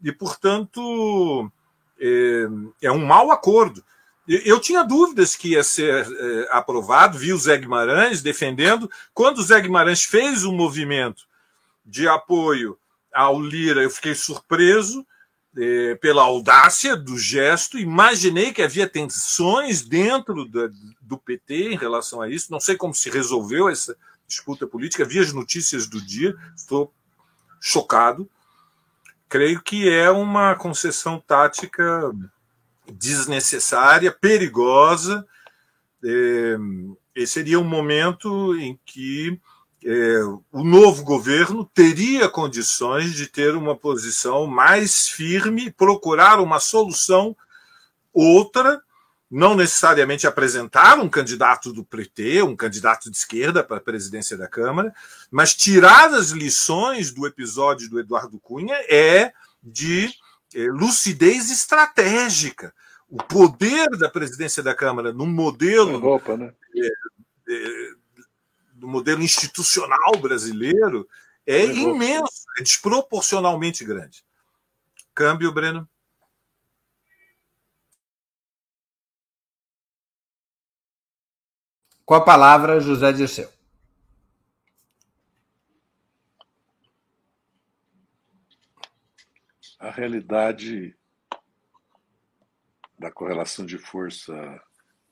[0.00, 1.50] E, portanto,
[1.98, 2.46] é,
[2.82, 3.84] é um mau acordo.
[4.26, 8.90] Eu tinha dúvidas que ia ser é, aprovado, vi o Zé Guimarães defendendo.
[9.12, 11.24] Quando o Zé Guimarães fez um movimento
[11.84, 12.78] de apoio
[13.12, 15.06] ao Lira, eu fiquei surpreso
[15.56, 17.78] é, pela audácia do gesto.
[17.78, 20.72] Imaginei que havia tensões dentro do,
[21.02, 22.50] do PT em relação a isso.
[22.50, 23.94] Não sei como se resolveu essa
[24.26, 25.04] disputa política.
[25.04, 26.90] Vi as notícias do dia, estou
[27.60, 28.28] chocado.
[29.28, 32.10] Creio que é uma concessão tática
[32.92, 35.26] desnecessária, perigosa.
[36.04, 36.56] É,
[37.14, 39.40] esse seria um momento em que
[39.84, 40.20] é,
[40.50, 47.36] o novo governo teria condições de ter uma posição mais firme, procurar uma solução
[48.12, 48.80] outra,
[49.30, 54.48] não necessariamente apresentar um candidato do PT, um candidato de esquerda para a presidência da
[54.48, 54.94] Câmara,
[55.30, 59.32] mas tirar as lições do episódio do Eduardo Cunha é
[59.62, 60.10] de
[60.54, 62.74] lucidez estratégica.
[63.08, 65.98] O poder da presidência da Câmara num modelo.
[65.98, 66.52] Roupa, né?
[66.76, 67.90] É, é,
[68.74, 71.08] do modelo institucional brasileiro
[71.46, 74.24] é imenso, é desproporcionalmente grande.
[75.14, 75.88] Câmbio, Breno?
[82.04, 83.53] Com a palavra, José Dirceu.
[89.84, 90.96] A realidade
[92.98, 94.34] da correlação de força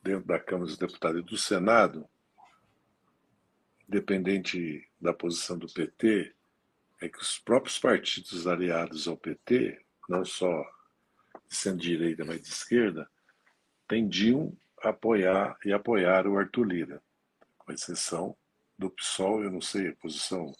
[0.03, 2.09] dentro da Câmara dos Deputados e do Senado
[3.93, 6.35] independente da posição do PT,
[7.03, 10.65] é que os próprios partidos aliados ao PT, não só
[11.47, 13.11] de centro-direita, mas de esquerda,
[13.87, 17.03] tendiam a apoiar e apoiar o Arthur Lira,
[17.59, 18.35] com exceção
[18.79, 20.55] do PSOL, eu não sei a posição,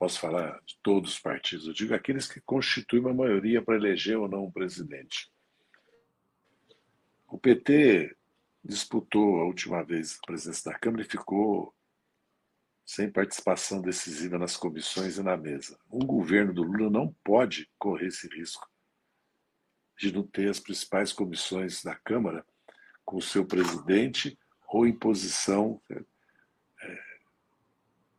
[0.00, 4.16] posso falar de todos os partidos, eu digo aqueles que constituem uma maioria para eleger
[4.16, 5.30] ou não um presidente.
[7.28, 8.16] O PT
[8.64, 11.74] disputou a última vez a presidência da Câmara e ficou
[12.82, 15.78] sem participação decisiva nas comissões e na mesa.
[15.92, 18.66] Um governo do Lula não pode correr esse risco
[19.98, 22.42] de não ter as principais comissões da Câmara
[23.04, 27.02] com o seu presidente ou em posição é,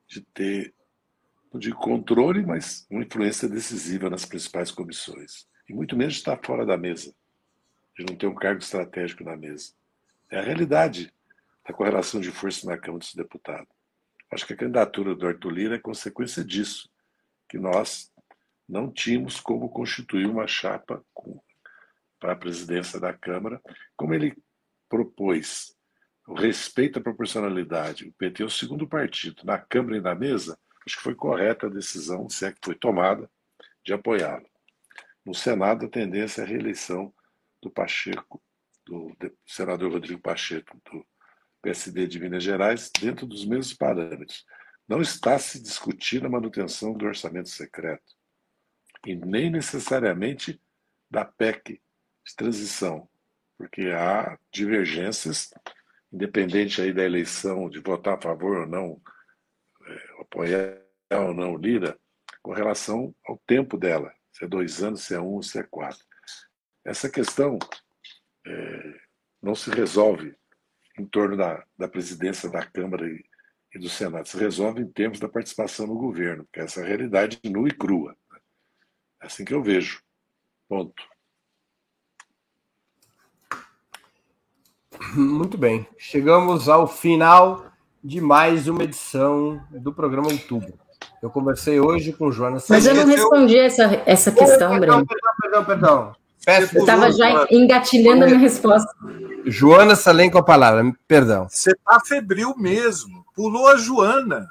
[0.07, 0.75] de ter,
[1.59, 5.47] digo controle, mas uma influência decisiva nas principais comissões.
[5.67, 7.13] E muito menos de estar fora da mesa,
[7.97, 9.73] de não ter um cargo estratégico na mesa.
[10.29, 11.13] É a realidade
[11.67, 13.67] da correlação de força na Câmara dos Deputados.
[14.31, 16.89] Acho que a candidatura do Arthur Lira é consequência disso,
[17.49, 18.11] que nós
[18.67, 21.03] não tínhamos como constituir uma chapa
[22.17, 23.61] para a presidência da Câmara,
[23.97, 24.37] como ele
[24.87, 25.75] propôs
[26.25, 28.07] o respeito à proporcionalidade.
[28.07, 30.57] O PT é o segundo partido na Câmara e na mesa.
[30.85, 33.29] Acho que foi correta a decisão, se é que foi tomada,
[33.83, 34.45] de apoiá-lo.
[35.25, 37.13] No Senado, a tendência é a reeleição
[37.61, 38.41] do Pacheco,
[38.85, 39.15] do
[39.45, 41.05] senador Rodrigo Pacheco, do
[41.61, 44.45] PSD de Minas Gerais dentro dos mesmos parâmetros.
[44.87, 48.15] Não está se discutindo a manutenção do orçamento secreto
[49.05, 50.59] e nem necessariamente
[51.09, 51.81] da PEC
[52.25, 53.07] de transição,
[53.57, 55.53] porque há divergências,
[56.11, 59.01] independente aí da eleição, de votar a favor ou não,
[60.31, 61.99] apoiar ou não Lira,
[62.41, 66.03] com relação ao tempo dela, se é dois anos, se é um, se é quatro.
[66.85, 67.59] Essa questão
[68.47, 69.01] é,
[69.41, 70.35] não se resolve
[70.97, 73.23] em torno da, da presidência da Câmara e,
[73.75, 74.27] e, do Senado.
[74.27, 78.15] Se resolve em termos da participação no governo, que é essa realidade nua e crua.
[78.31, 78.39] Né?
[79.21, 80.01] É assim que eu vejo.
[80.67, 81.03] Ponto.
[85.13, 85.87] Muito bem.
[85.97, 87.70] Chegamos ao final
[88.03, 90.73] de mais uma edição do programa Outubro.
[91.21, 95.03] Eu conversei hoje com o Jonas Mas eu não respondi essa, essa questão, oh, perdão,
[95.03, 95.07] Breno.
[95.07, 96.15] Perdão, perdão, perdão.
[96.43, 98.91] Peço eu estava já engatilhando a minha resposta.
[99.45, 101.47] Joana Salem com a palavra, perdão.
[101.47, 103.23] Você está febril mesmo.
[103.35, 104.49] Pulou a Joana.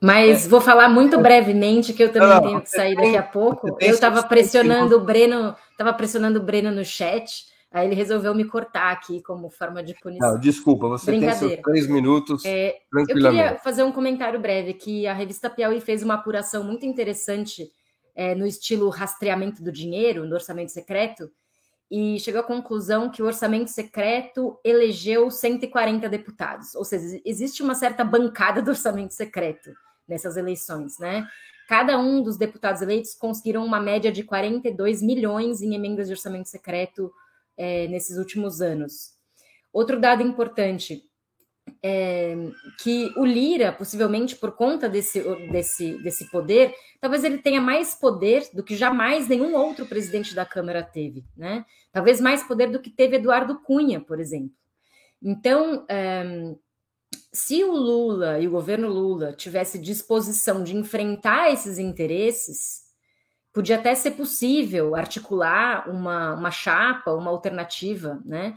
[0.00, 0.48] Mas é.
[0.48, 3.76] vou falar muito brevemente, que eu também não, tenho que sair daqui a pouco.
[3.80, 8.44] Eu estava pressionando o Breno, estava pressionando o Breno no chat, aí ele resolveu me
[8.44, 10.32] cortar aqui como forma de punição.
[10.32, 12.44] Não, desculpa, você tem seus três minutos.
[12.44, 16.86] É, eu queria fazer um comentário breve, que a revista Piauí fez uma apuração muito
[16.86, 17.68] interessante
[18.14, 21.28] é, no estilo rastreamento do dinheiro, no orçamento secreto,
[21.90, 26.76] e chegou à conclusão que o orçamento secreto elegeu 140 deputados.
[26.76, 29.72] Ou seja, existe uma certa bancada do orçamento secreto
[30.06, 31.26] nessas eleições, né?
[31.68, 36.48] Cada um dos deputados eleitos conseguiram uma média de 42 milhões em emendas de orçamento
[36.48, 37.10] secreto
[37.56, 39.12] é, nesses últimos anos.
[39.72, 41.02] Outro dado importante
[41.82, 42.36] é
[42.82, 48.48] que o Lira, possivelmente por conta desse, desse, desse poder, talvez ele tenha mais poder
[48.52, 51.64] do que jamais nenhum outro presidente da Câmara teve, né?
[51.92, 54.54] Talvez mais poder do que teve Eduardo Cunha, por exemplo.
[55.22, 56.54] Então, é,
[57.32, 62.83] se o Lula e o governo Lula tivesse disposição de enfrentar esses interesses,
[63.54, 68.56] podia até ser possível articular uma, uma chapa, uma alternativa, né?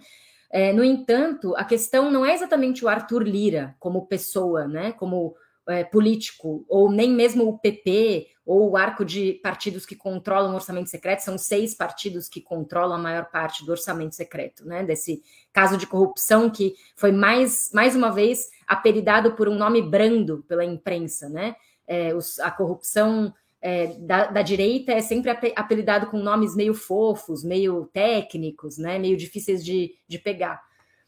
[0.50, 4.92] É, no entanto, a questão não é exatamente o Arthur Lira como pessoa, né?
[4.94, 5.36] Como
[5.68, 10.56] é, político, ou nem mesmo o PP, ou o arco de partidos que controlam o
[10.56, 14.84] orçamento secreto, são seis partidos que controlam a maior parte do orçamento secreto, né?
[14.84, 15.22] Desse
[15.54, 20.66] caso de corrupção que foi mais, mais uma vez apelidado por um nome brando pela
[20.66, 21.56] imprensa, né?
[21.86, 23.32] É, os, a corrupção
[23.62, 29.00] é, da, da, direita é sempre apelidado com nomes meio fofos, meio técnicos, né?
[29.00, 30.62] Meio difíceis de, de pegar.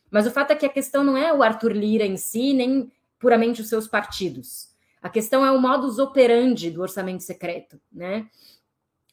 [0.10, 2.91] Mas o fato é que a questão não é o Arthur Lira em si, nem
[3.20, 4.70] puramente os seus partidos.
[5.02, 8.28] A questão é o modus operandi do orçamento secreto, né?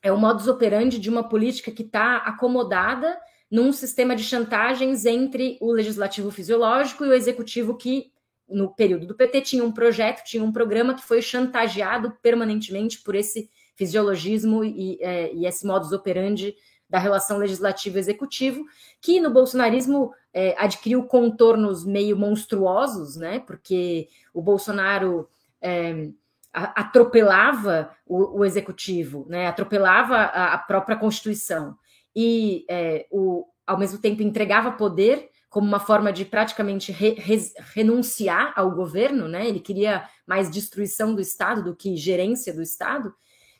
[0.03, 3.19] É o modus operandi de uma política que está acomodada
[3.51, 8.11] num sistema de chantagens entre o legislativo fisiológico e o executivo que
[8.49, 13.15] no período do PT tinha um projeto, tinha um programa que foi chantageado permanentemente por
[13.15, 16.55] esse fisiologismo e, é, e esse modus operandi
[16.89, 18.65] da relação legislativo-executivo,
[19.01, 23.41] que no bolsonarismo é, adquiriu contornos meio monstruosos, né?
[23.41, 25.29] Porque o Bolsonaro
[25.61, 26.09] é,
[26.53, 29.49] atropelava o, o, executivo, né?
[29.49, 31.77] Atropelava a, a própria Constituição
[32.15, 37.51] e é, o, ao mesmo tempo entregava poder como uma forma de praticamente re, re,
[37.73, 39.49] renunciar ao governo, né?
[39.49, 43.15] Ele queria mais destruição do Estado do que gerência do Estado.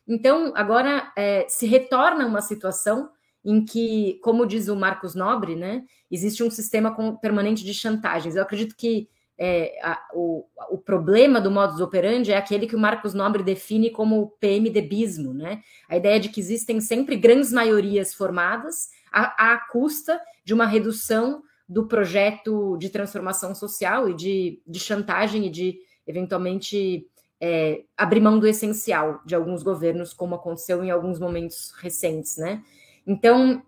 [0.07, 3.09] Então, agora é, se retorna uma situação
[3.43, 8.37] em que, como diz o Marcos Nobre, né, existe um sistema permanente de chantagens.
[8.37, 9.09] Eu acredito que
[9.39, 13.89] é, a, o, o, problema do modus operandi é aquele que o Marcos Nobre define
[13.89, 15.63] como PMDBismo, né?
[15.89, 21.43] A ideia de que existem sempre grandes maiorias formadas à, à custa de uma redução
[21.69, 27.07] do projeto de transformação social e de, de chantagem e de, eventualmente,
[27.41, 32.63] é, abrir mão do essencial de alguns governos, como aconteceu em alguns momentos recentes, né?
[33.07, 33.63] Então,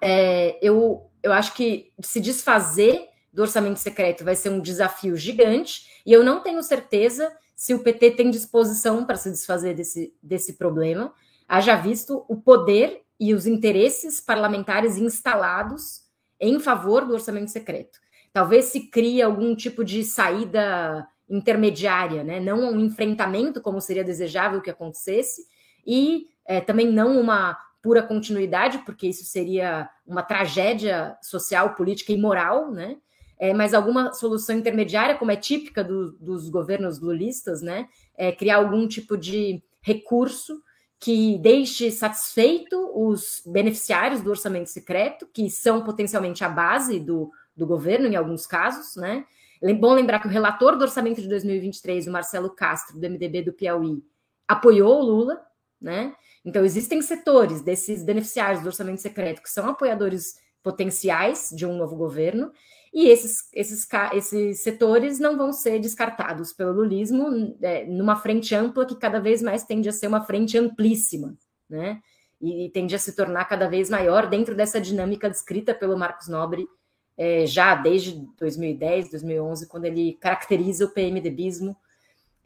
[0.00, 6.02] é, eu, eu acho que se desfazer do orçamento secreto vai ser um desafio gigante,
[6.06, 10.54] e eu não tenho certeza se o PT tem disposição para se desfazer desse, desse
[10.54, 11.12] problema,
[11.48, 16.03] haja visto o poder e os interesses parlamentares instalados
[16.48, 17.98] em favor do orçamento secreto.
[18.32, 22.40] Talvez se crie algum tipo de saída intermediária, né?
[22.40, 25.46] não um enfrentamento como seria desejável que acontecesse,
[25.86, 32.16] e é, também não uma pura continuidade, porque isso seria uma tragédia social, política e
[32.16, 32.96] moral, né?
[33.38, 37.88] É, mas alguma solução intermediária, como é típica do, dos governos lulistas, né?
[38.16, 40.62] É criar algum tipo de recurso
[41.04, 47.66] que deixe satisfeito os beneficiários do orçamento secreto, que são potencialmente a base do, do
[47.66, 49.26] governo, em alguns casos, né?
[49.62, 53.42] É bom lembrar que o relator do orçamento de 2023, o Marcelo Castro, do MDB
[53.42, 54.02] do Piauí,
[54.48, 55.42] apoiou o Lula,
[55.78, 56.14] né?
[56.42, 61.96] Então, existem setores desses beneficiários do orçamento secreto que são apoiadores potenciais de um novo
[61.96, 62.50] governo,
[62.94, 68.86] e esses, esses, esses setores não vão ser descartados pelo lulismo é, numa frente ampla
[68.86, 71.36] que cada vez mais tende a ser uma frente amplíssima,
[71.68, 72.00] né?
[72.40, 76.28] E, e tende a se tornar cada vez maior dentro dessa dinâmica descrita pelo Marcos
[76.28, 76.68] Nobre
[77.16, 81.76] é, já desde 2010, 2011, quando ele caracteriza o PMDBismo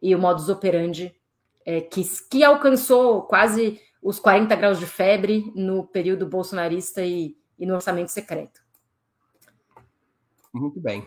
[0.01, 1.15] e o modus operandi
[1.67, 7.67] é, que, que alcançou quase os 40 graus de febre no período bolsonarista e, e
[7.67, 8.67] no orçamento secreto.
[10.53, 11.07] Muito bem.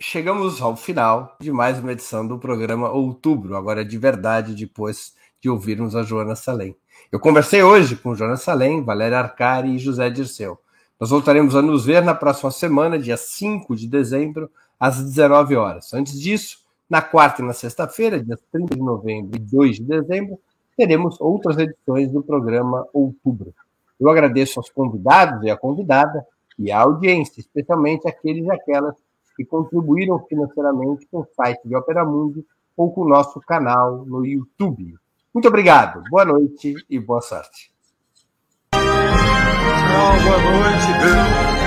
[0.00, 5.48] Chegamos ao final de mais uma edição do programa Outubro, agora de verdade, depois de
[5.48, 6.76] ouvirmos a Joana Salem.
[7.12, 10.58] Eu conversei hoje com Jonas Salem, Valéria Arcari e José Dirceu.
[10.98, 14.50] Nós voltaremos a nos ver na próxima semana, dia 5 de dezembro,
[14.80, 15.94] às 19 horas.
[15.94, 16.58] Antes disso,
[16.90, 20.38] na quarta e na sexta-feira, dias 30 de novembro e 2 de dezembro,
[20.76, 23.54] teremos outras edições do programa Outubro.
[23.98, 26.24] Eu agradeço aos convidados e à convidada
[26.58, 28.94] e à audiência, especialmente aqueles e aquelas
[29.36, 32.44] que contribuíram financeiramente com o site de Opera Mundi
[32.76, 34.94] ou com o nosso canal no YouTube.
[35.32, 37.70] Muito obrigado, boa noite e boa sorte.
[38.72, 41.57] boa noite.